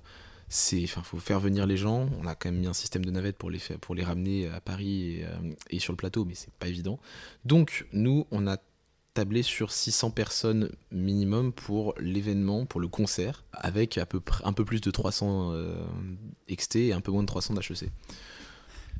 C'est, 0.49 0.81
enfin, 0.85 1.01
faut 1.01 1.17
faire 1.17 1.41
venir 1.41 1.65
les 1.65 1.75
gens. 1.75 2.09
On 2.21 2.25
a 2.25 2.33
quand 2.35 2.49
même 2.49 2.61
mis 2.61 2.67
un 2.67 2.73
système 2.73 3.03
de 3.03 3.11
navette 3.11 3.37
pour 3.37 3.49
les 3.49 3.59
pour 3.81 3.95
les 3.95 4.03
ramener 4.03 4.47
à 4.47 4.61
Paris 4.61 5.01
et, 5.01 5.25
et 5.71 5.79
sur 5.79 5.91
le 5.91 5.97
plateau, 5.97 6.23
mais 6.23 6.35
c'est 6.35 6.53
pas 6.53 6.67
évident. 6.67 6.99
Donc, 7.43 7.85
nous, 7.91 8.25
on 8.31 8.47
a 8.47 8.57
tablé 9.17 9.41
sur 9.41 9.71
600 9.71 10.11
personnes 10.11 10.69
minimum 10.91 11.51
pour 11.51 11.95
l'événement, 11.99 12.65
pour 12.67 12.79
le 12.79 12.87
concert, 12.87 13.43
avec 13.51 13.97
à 13.97 14.05
peu 14.05 14.19
près 14.19 14.43
un 14.45 14.53
peu 14.53 14.63
plus 14.63 14.79
de 14.79 14.91
300 14.91 15.53
euh, 15.53 15.75
XT 16.55 16.75
et 16.75 16.93
un 16.93 17.01
peu 17.01 17.11
moins 17.11 17.23
de 17.23 17.27
300 17.27 17.55
d'HEC. 17.55 17.89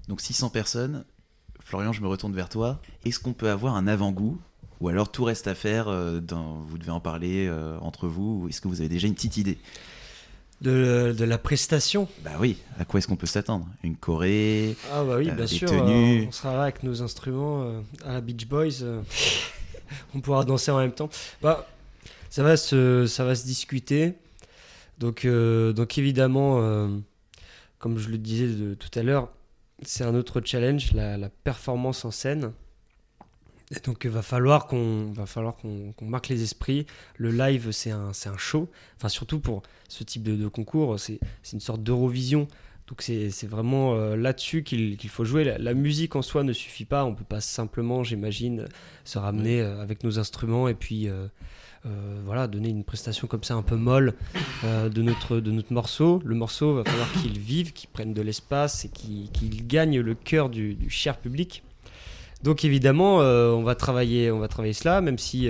Donc 0.08 0.22
600 0.22 0.50
personnes. 0.50 1.06
Florian, 1.60 1.94
je 1.94 2.02
me 2.02 2.08
retourne 2.08 2.34
vers 2.34 2.50
toi. 2.50 2.82
Est-ce 3.06 3.20
qu'on 3.20 3.34
peut 3.34 3.50
avoir 3.52 3.76
un 3.76 3.86
avant-goût? 3.88 4.40
Ou 4.82 4.90
alors 4.90 5.12
tout 5.12 5.24
reste 5.24 5.48
à 5.48 5.54
faire 5.56 5.88
euh, 5.88 6.20
dans- 6.20 6.62
Vous 6.62 6.78
devez 6.80 6.92
en 6.92 7.00
parler 7.00 7.46
euh, 7.48 7.78
entre 7.82 8.08
vous 8.08 8.42
ou 8.44 8.50
Est-ce 8.50 8.60
que 8.62 8.68
vous 8.68 8.80
avez 8.80 8.90
déjà 8.90 9.08
une 9.08 9.14
petite 9.16 9.38
idée? 9.38 9.58
De, 10.62 11.14
de 11.16 11.24
la 11.26 11.38
prestation? 11.38 12.08
Bah 12.24 12.32
oui, 12.40 12.58
à 12.80 12.86
quoi 12.86 12.98
est-ce 12.98 13.08
qu'on 13.08 13.16
peut 13.16 13.28
s'attendre? 13.28 13.68
Une 13.84 13.96
choré? 13.96 14.76
Ah 14.92 15.04
bah 15.04 15.18
oui, 15.18 15.30
Euh, 15.30 15.36
bien 15.36 15.46
des 15.46 15.48
sûr. 15.48 15.70
tenues? 15.70 16.24
euh, 16.24 16.28
on 16.28 16.32
sera 16.32 16.54
là 16.56 16.64
avec 16.64 16.82
nos 16.82 17.04
instruments 17.04 17.62
euh, 17.64 17.82
à 18.04 18.14
la 18.14 18.22
Beach 18.22 18.48
Boys. 18.48 18.82
Euh, 19.90 19.96
on 20.16 20.22
pourra 20.22 20.46
danser 20.46 20.72
en 20.72 20.78
même 20.80 20.92
temps. 20.92 21.10
Bah, 21.42 21.68
ça 22.30 22.44
va 22.44 22.58
se, 22.58 23.06
ça 23.08 23.24
va 23.24 23.36
se 23.36 23.46
discuter. 23.46 24.14
Donc, 24.98 25.26
euh, 25.26 25.74
donc 25.74 25.98
évidemment, 25.98 26.60
euh, 26.62 26.88
comme 27.80 27.98
je 27.98 28.10
le 28.10 28.18
disais 28.18 28.48
de, 28.48 28.74
tout 28.74 28.90
à 28.98 29.04
l'heure, 29.04 29.30
c'est 29.84 30.04
un 30.04 30.16
autre 30.16 30.42
challenge, 30.44 30.94
la, 30.94 31.30
performance 31.30 32.04
en 32.06 32.12
scène. 32.12 32.52
Et 33.76 33.80
donc 33.82 34.04
il 34.06 34.10
va 34.10 34.22
falloir 34.22 34.66
qu'on 34.68 35.12
va 35.12 35.26
falloir 35.26 35.58
qu'on 35.58 35.94
marque 36.02 36.30
les 36.30 36.42
esprits. 36.42 36.88
Le 37.18 37.32
live, 37.32 37.72
c'est 37.72 37.92
un, 37.92 38.12
un 38.26 38.38
show. 38.38 38.70
Enfin, 38.96 39.10
surtout 39.10 39.40
pour 39.40 39.62
ce 39.90 40.06
type 40.06 40.24
de, 40.24 40.36
de 40.36 40.48
concours, 40.48 40.98
c'est 41.00 41.20
une 41.52 41.60
sorte 41.60 41.84
d'Eurovision. 41.84 42.48
Donc 42.88 43.02
c'est 43.02 43.48
vraiment 43.48 43.96
euh, 43.96 44.16
là-dessus 44.16 44.64
qu'il 44.64 44.96
qu'il 44.98 45.10
faut 45.10 45.26
jouer. 45.26 45.44
La, 45.44 45.58
la 45.58 45.74
musique 45.74 46.16
en 46.16 46.22
soi 46.22 46.44
ne 46.44 46.54
suffit 46.54 46.86
pas. 46.86 47.04
On 47.04 47.16
peut 47.16 47.26
pas 47.26 47.42
simplement, 47.42 48.04
j'imagine, 48.04 48.68
se 49.04 49.18
ramener 49.18 49.60
euh, 49.62 49.82
avec 49.82 50.04
nos 50.04 50.20
instruments 50.20 50.70
et 50.70 50.74
puis 50.74 51.10
euh, 51.10 51.28
voilà 52.26 52.48
donner 52.48 52.70
une 52.70 52.84
prestation 52.84 53.28
comme 53.28 53.44
ça 53.44 53.56
un 53.56 53.62
peu 53.62 53.76
molle 53.76 54.14
de 54.64 55.02
notre 55.02 55.40
de 55.40 55.52
notre 55.52 55.74
morceau. 55.74 56.22
Le 56.26 56.36
morceau 56.36 56.76
va 56.76 56.84
falloir 56.84 57.12
qu'il 57.14 57.40
vive, 57.40 57.72
qu'il 57.74 57.90
prenne 57.90 58.14
de 58.14 58.22
l'espace 58.22 58.86
et 58.86 58.90
qu'il 58.90 59.68
gagne 59.68 60.00
le 60.00 60.14
cœur 60.14 60.50
du, 60.50 60.74
du 60.74 60.90
cher 60.90 61.18
public. 61.18 61.64
Donc 62.44 62.66
évidemment, 62.66 63.18
on 63.18 63.64
va 63.64 63.76
travailler, 63.76 64.32
on 64.32 64.40
va 64.40 64.50
travailler 64.50 64.74
cela, 64.74 65.00
même 65.00 65.18
si, 65.18 65.50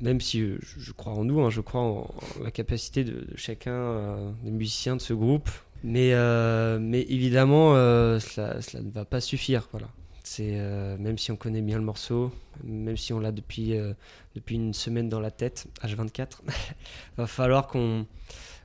même 0.00 0.20
si 0.20 0.40
je, 0.76 0.92
crois 0.92 1.12
en 1.12 1.24
nous, 1.24 1.40
hein, 1.40 1.50
je 1.50 1.60
crois 1.60 1.80
en, 1.80 2.14
en 2.40 2.42
la 2.42 2.50
capacité 2.50 3.04
de, 3.04 3.12
de 3.12 3.36
chacun 3.36 3.72
euh, 3.72 4.30
des 4.42 4.50
musiciens 4.50 4.96
de 4.96 5.00
ce 5.00 5.14
groupe. 5.14 5.48
Mais, 5.84 6.14
euh, 6.14 6.78
mais 6.80 7.02
évidemment, 7.02 7.76
euh, 7.76 8.18
cela, 8.18 8.56
ne 8.80 8.90
va 8.90 9.04
pas 9.04 9.20
suffire. 9.20 9.68
Voilà. 9.70 9.88
Euh, 10.40 10.96
même 10.96 11.18
si 11.18 11.30
on 11.30 11.36
connaît 11.36 11.60
bien 11.60 11.76
le 11.76 11.84
morceau, 11.84 12.32
même 12.64 12.96
si 12.96 13.12
on 13.12 13.20
l'a 13.20 13.30
depuis 13.30 13.76
euh, 13.76 13.92
depuis 14.34 14.54
une 14.54 14.72
semaine 14.72 15.10
dans 15.10 15.20
la 15.20 15.30
tête, 15.30 15.66
H24, 15.82 16.38
va 17.18 17.26
falloir 17.26 17.66
qu'on 17.66 18.06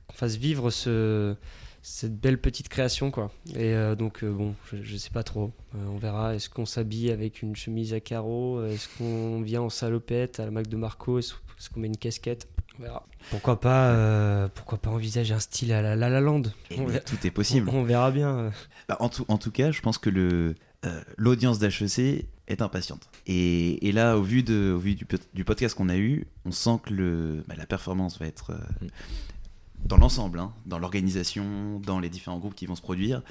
qu'on 0.08 0.13
fasse 0.13 0.38
vivre 0.38 0.71
ce 0.71 1.36
cette 1.82 2.17
belle 2.17 2.39
petite 2.39 2.69
création 2.69 3.12
quoi. 3.12 3.32
Et 3.53 3.75
donc 3.97 4.23
bon, 4.23 4.55
je, 4.71 4.82
je 4.82 4.95
sais 4.95 5.10
pas 5.10 5.23
trop. 5.23 5.51
On 5.73 5.97
verra. 5.97 6.36
Est-ce 6.36 6.49
qu'on 6.49 6.65
s'habille 6.65 7.12
avec 7.12 7.41
une 7.41 7.55
chemise 7.55 7.93
à 7.93 7.99
carreaux? 7.99 8.63
Est-ce 8.63 8.88
qu'on 8.97 9.41
vient 9.41 9.62
en 9.62 9.69
salopette 9.69 10.39
à 10.39 10.45
la 10.45 10.51
Mac 10.51 10.67
de 10.67 10.77
Marco? 10.77 11.19
Est-ce 11.19 11.34
qu'on 11.73 11.82
met 11.82 11.88
une 11.88 11.97
casquette? 11.97 12.47
On 12.80 12.84
verra. 12.84 13.06
Pourquoi 13.30 13.60
pas, 13.60 13.88
euh, 13.89 14.48
pourquoi 14.56 14.78
pas 14.78 14.89
envisager 14.89 15.34
un 15.34 15.39
style 15.39 15.74
à 15.74 15.82
la 15.82 15.96
La 15.96 16.10
La 16.10 16.22
Land 16.22 16.44
Et 16.72 16.80
on, 16.80 16.86
verra, 16.86 17.00
tout 17.02 17.18
est 17.28 17.32
possible. 17.32 17.70
on 17.74 17.84
verra 17.84 18.10
bien. 18.12 18.52
Bah, 18.88 18.98
en, 19.02 19.10
tout, 19.10 19.26
en 19.28 19.38
tout 19.38 19.52
cas, 19.52 19.72
je 19.72 19.82
pense 19.82 19.98
que 19.98 20.10
le, 20.10 20.56
euh, 20.86 21.02
l'audience 21.18 21.60
d'HEC 21.60 22.26
est 22.48 22.62
impatiente. 22.62 23.10
Et, 23.28 23.88
et 23.88 23.92
là, 23.92 24.18
au 24.18 24.24
vu, 24.24 24.44
de, 24.44 24.72
au 24.76 24.80
vu 24.80 24.96
du, 24.96 25.06
pod- 25.06 25.20
du 25.34 25.44
podcast 25.44 25.76
qu'on 25.76 25.89
a 25.89 25.98
eu, 25.98 26.26
on 26.46 26.52
sent 26.52 26.80
que 26.84 26.94
le, 26.94 27.44
bah, 27.48 27.56
la 27.58 27.65
performance 27.65 28.18
va 28.18 28.26
être 28.28 28.52
euh, 28.52 28.88
dans 29.86 29.98
l'ensemble, 29.98 30.39
hein, 30.39 30.54
dans 30.65 30.80
l'organisation, 30.80 31.80
dans 31.82 32.00
les 32.00 32.10
différents 32.10 32.39
groupes 32.39 32.56
qui 32.56 32.65
vont 32.65 32.76
se 32.76 32.82
produire. 32.82 33.22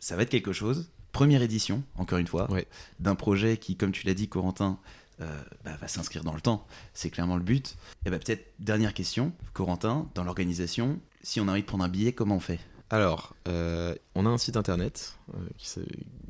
Ça 0.00 0.16
va 0.16 0.22
être 0.22 0.30
quelque 0.30 0.52
chose. 0.52 0.90
Première 1.12 1.42
édition, 1.42 1.82
encore 1.96 2.18
une 2.18 2.26
fois, 2.28 2.50
Ouais. 2.50 2.66
d'un 3.00 3.14
projet 3.16 3.56
qui, 3.56 3.76
comme 3.76 3.90
tu 3.92 4.06
l'as 4.06 4.14
dit, 4.14 4.28
Corentin, 4.28 4.78
euh, 4.78 4.99
bah, 5.20 5.76
va 5.80 5.88
s'inscrire 5.88 6.24
dans 6.24 6.34
le 6.34 6.40
temps. 6.40 6.66
C'est 6.94 7.10
clairement 7.10 7.36
le 7.36 7.42
but. 7.42 7.76
Et 8.06 8.10
bah, 8.10 8.18
peut-être 8.18 8.52
dernière 8.58 8.94
question, 8.94 9.32
Corentin, 9.52 10.08
dans 10.14 10.24
l'organisation, 10.24 10.98
si 11.22 11.40
on 11.40 11.48
a 11.48 11.52
envie 11.52 11.62
de 11.62 11.66
prendre 11.66 11.84
un 11.84 11.88
billet, 11.88 12.12
comment 12.12 12.36
on 12.36 12.40
fait? 12.40 12.58
Alors, 12.90 13.36
euh, 13.46 13.94
on 14.14 14.26
a 14.26 14.28
un 14.28 14.38
site 14.38 14.56
internet. 14.56 15.16
euh, 15.34 15.38
qui 15.56 15.68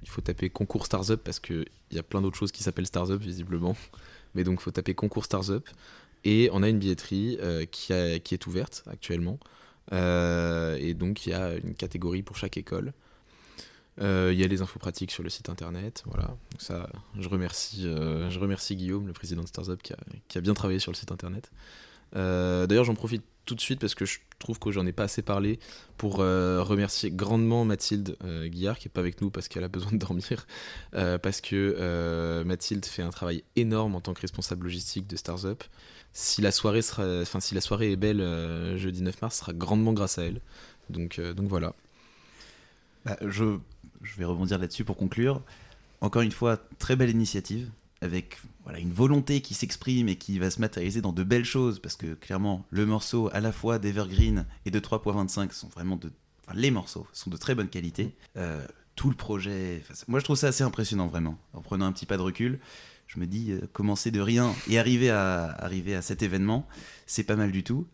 il 0.03 0.09
faut 0.09 0.21
taper 0.21 0.51
concours 0.51 0.87
Stars 0.87 1.11
Up 1.11 1.23
parce 1.25 1.41
qu'il 1.41 1.67
y 1.91 1.99
a 1.99 2.03
plein 2.03 2.21
d'autres 2.21 2.37
choses 2.37 2.53
qui 2.53 2.63
s'appellent 2.63 2.87
Stars 2.87 3.11
Up, 3.11 3.21
visiblement. 3.21 3.77
Mais 4.35 4.45
donc, 4.45 4.61
il 4.61 4.63
faut 4.63 4.71
taper 4.71 4.95
concours 4.95 5.25
Stars 5.25 5.51
Up. 5.51 5.69
Et 6.25 6.51
on 6.53 6.63
a 6.63 6.69
une 6.69 6.79
billetterie 6.79 7.39
euh, 7.41 7.65
qui, 7.65 7.93
qui 8.23 8.35
est 8.35 8.47
ouverte 8.47 8.85
actuellement. 8.91 9.39
Euh, 9.93 10.77
et 10.79 10.95
donc, 10.95 11.27
il 11.27 11.31
y 11.31 11.33
a 11.33 11.55
une 11.55 11.75
catégorie 11.75 12.23
pour 12.23 12.37
chaque 12.37 12.57
école. 12.57 12.93
Euh, 14.01 14.31
Il 14.33 14.41
y 14.41 14.45
a 14.45 14.47
les 14.47 14.63
infos 14.63 14.79
pratiques 14.79 15.11
sur 15.11 15.23
le 15.23 15.29
site 15.29 15.49
internet. 15.49 16.03
Voilà. 16.07 16.37
Ça, 16.59 16.89
je 17.19 17.29
remercie, 17.29 17.87
euh, 17.87 18.31
je 18.31 18.39
remercie 18.39 18.77
Guillaume, 18.77 19.07
le 19.07 19.13
président 19.13 19.43
de 19.43 19.49
Stars 19.49 19.71
Up, 19.71 19.83
qui 19.83 20.39
a, 20.39 20.41
bien 20.41 20.55
travaillé 20.55 20.79
sur 20.79 20.93
le 20.93 20.97
site 20.97 21.13
internet. 21.13 21.51
Euh, 22.17 22.67
D'ailleurs, 22.67 22.85
j'en 22.85 22.95
profite 22.95 23.23
tout 23.47 23.55
de 23.55 23.61
suite 23.61 23.81
parce 23.81 23.95
que 23.95 24.05
je 24.05 24.19
trouve 24.39 24.59
que 24.59 24.71
j'en 24.71 24.87
ai 24.87 24.93
pas 24.93 25.05
assez 25.05 25.23
parlé 25.23 25.59
pour 25.97 26.19
remercier 26.19 27.11
grandement 27.11 27.65
Mathilde 27.65 28.17
Guillard 28.23 28.79
qui 28.79 28.87
est 28.87 28.91
pas 28.91 29.01
avec 29.01 29.21
nous 29.23 29.31
parce 29.31 29.49
qu'elle 29.49 29.65
a 29.65 29.69
besoin 29.69 29.91
de 29.91 29.97
dormir 29.97 30.47
parce 30.93 31.41
que 31.41 32.43
Mathilde 32.45 32.85
fait 32.85 33.03
un 33.03 33.11
travail 33.11 33.43
énorme 33.57 33.97
en 33.97 34.01
tant 34.01 34.15
que 34.15 34.21
responsable 34.21 34.65
logistique 34.65 35.07
de 35.09 35.17
Stars 35.17 35.47
Up. 35.47 35.65
Si 36.13 36.43
la 36.43 36.53
soirée 36.53 36.83
sera, 36.83 37.23
enfin 37.23 37.41
si 37.41 37.55
la 37.55 37.61
soirée 37.61 37.93
est 37.93 37.97
belle 37.97 38.21
jeudi 38.77 39.03
9 39.03 39.21
mars, 39.23 39.39
sera 39.39 39.53
grandement 39.53 39.95
grâce 39.95 40.19
à 40.19 40.25
elle. 40.25 40.41
Donc 40.91 41.21
donc 41.21 41.49
voilà. 41.49 41.75
Bah, 43.05 43.17
je, 43.27 43.59
je 44.03 44.17
vais 44.17 44.25
rebondir 44.25 44.59
là-dessus 44.59 44.85
pour 44.85 44.97
conclure. 44.97 45.43
Encore 46.01 46.23
une 46.23 46.33
fois, 46.33 46.57
très 46.79 46.97
belle 46.97 47.11
initiative, 47.11 47.71
avec 48.01 48.39
voilà, 48.65 48.79
une 48.79 48.93
volonté 48.93 49.41
qui 49.41 49.55
s'exprime 49.55 50.09
et 50.09 50.17
qui 50.17 50.39
va 50.39 50.51
se 50.51 50.61
matérialiser 50.61 51.03
dans 51.03 51.13
de 51.13 51.23
belles 51.23 51.45
choses, 51.45 51.79
parce 51.79 51.97
que 51.97 52.15
clairement, 52.15 52.65
le 52.71 52.87
morceau 52.87 53.29
à 53.33 53.41
la 53.41 53.53
fois 53.53 53.79
d'Evergreen 53.79 54.47
et 54.65 54.71
de 54.71 54.81
3.25 54.81 55.53
sont 55.53 55.69
vraiment 55.69 55.97
de... 55.97 56.11
Enfin, 56.47 56.59
les 56.59 56.71
morceaux 56.71 57.07
sont 57.13 57.31
de 57.31 57.37
très 57.37 57.55
bonne 57.55 57.69
qualité. 57.69 58.15
Euh, 58.37 58.65
tout 58.97 59.11
le 59.11 59.17
projet... 59.17 59.83
enfin, 59.83 59.95
moi, 60.09 60.21
je 60.21 60.25
trouve 60.25 60.37
ça 60.37 60.49
assez 60.49 60.65
impressionnant, 60.65 61.07
vraiment. 61.07 61.39
En 61.53 61.61
prenant 61.61 61.87
un 61.87 61.93
petit 61.93 62.07
pas 62.07 62.17
de 62.17 62.23
recul, 62.23 62.59
je 63.07 63.19
me 63.19 63.27
dis, 63.27 63.53
euh, 63.53 63.61
commencer 63.73 64.11
de 64.11 64.21
rien 64.21 64.55
et 64.69 64.79
arriver 64.79 65.11
à, 65.11 65.45
arriver 65.45 65.95
à 65.95 66.03
cet 66.03 66.23
événement, 66.23 66.67
c'est 67.07 67.25
pas 67.25 67.37
mal 67.37 67.51
du 67.51 67.65
tout. 67.65 67.87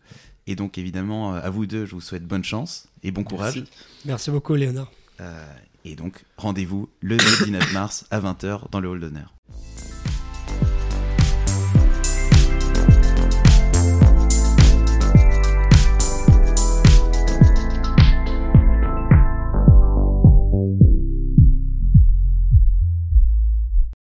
Et 0.45 0.55
donc, 0.55 0.77
évidemment, 0.77 1.35
euh, 1.35 1.41
à 1.41 1.49
vous 1.49 1.65
deux, 1.65 1.85
je 1.85 1.95
vous 1.95 2.01
souhaite 2.01 2.25
bonne 2.25 2.43
chance 2.43 2.87
et 3.03 3.11
bon 3.11 3.23
courage. 3.23 3.57
Merci. 3.57 3.71
Merci 4.05 4.31
beaucoup, 4.31 4.55
Léonard. 4.55 4.91
Euh, 5.19 5.53
et 5.85 5.95
donc, 5.95 6.25
rendez-vous 6.37 6.89
le 7.01 7.17
jeudi 7.19 7.51
9 7.51 7.73
mars 7.73 8.05
à 8.11 8.19
20h 8.19 8.69
dans 8.71 8.79
le 8.79 8.89
hall 8.89 8.99
d'honneur. 8.99 9.33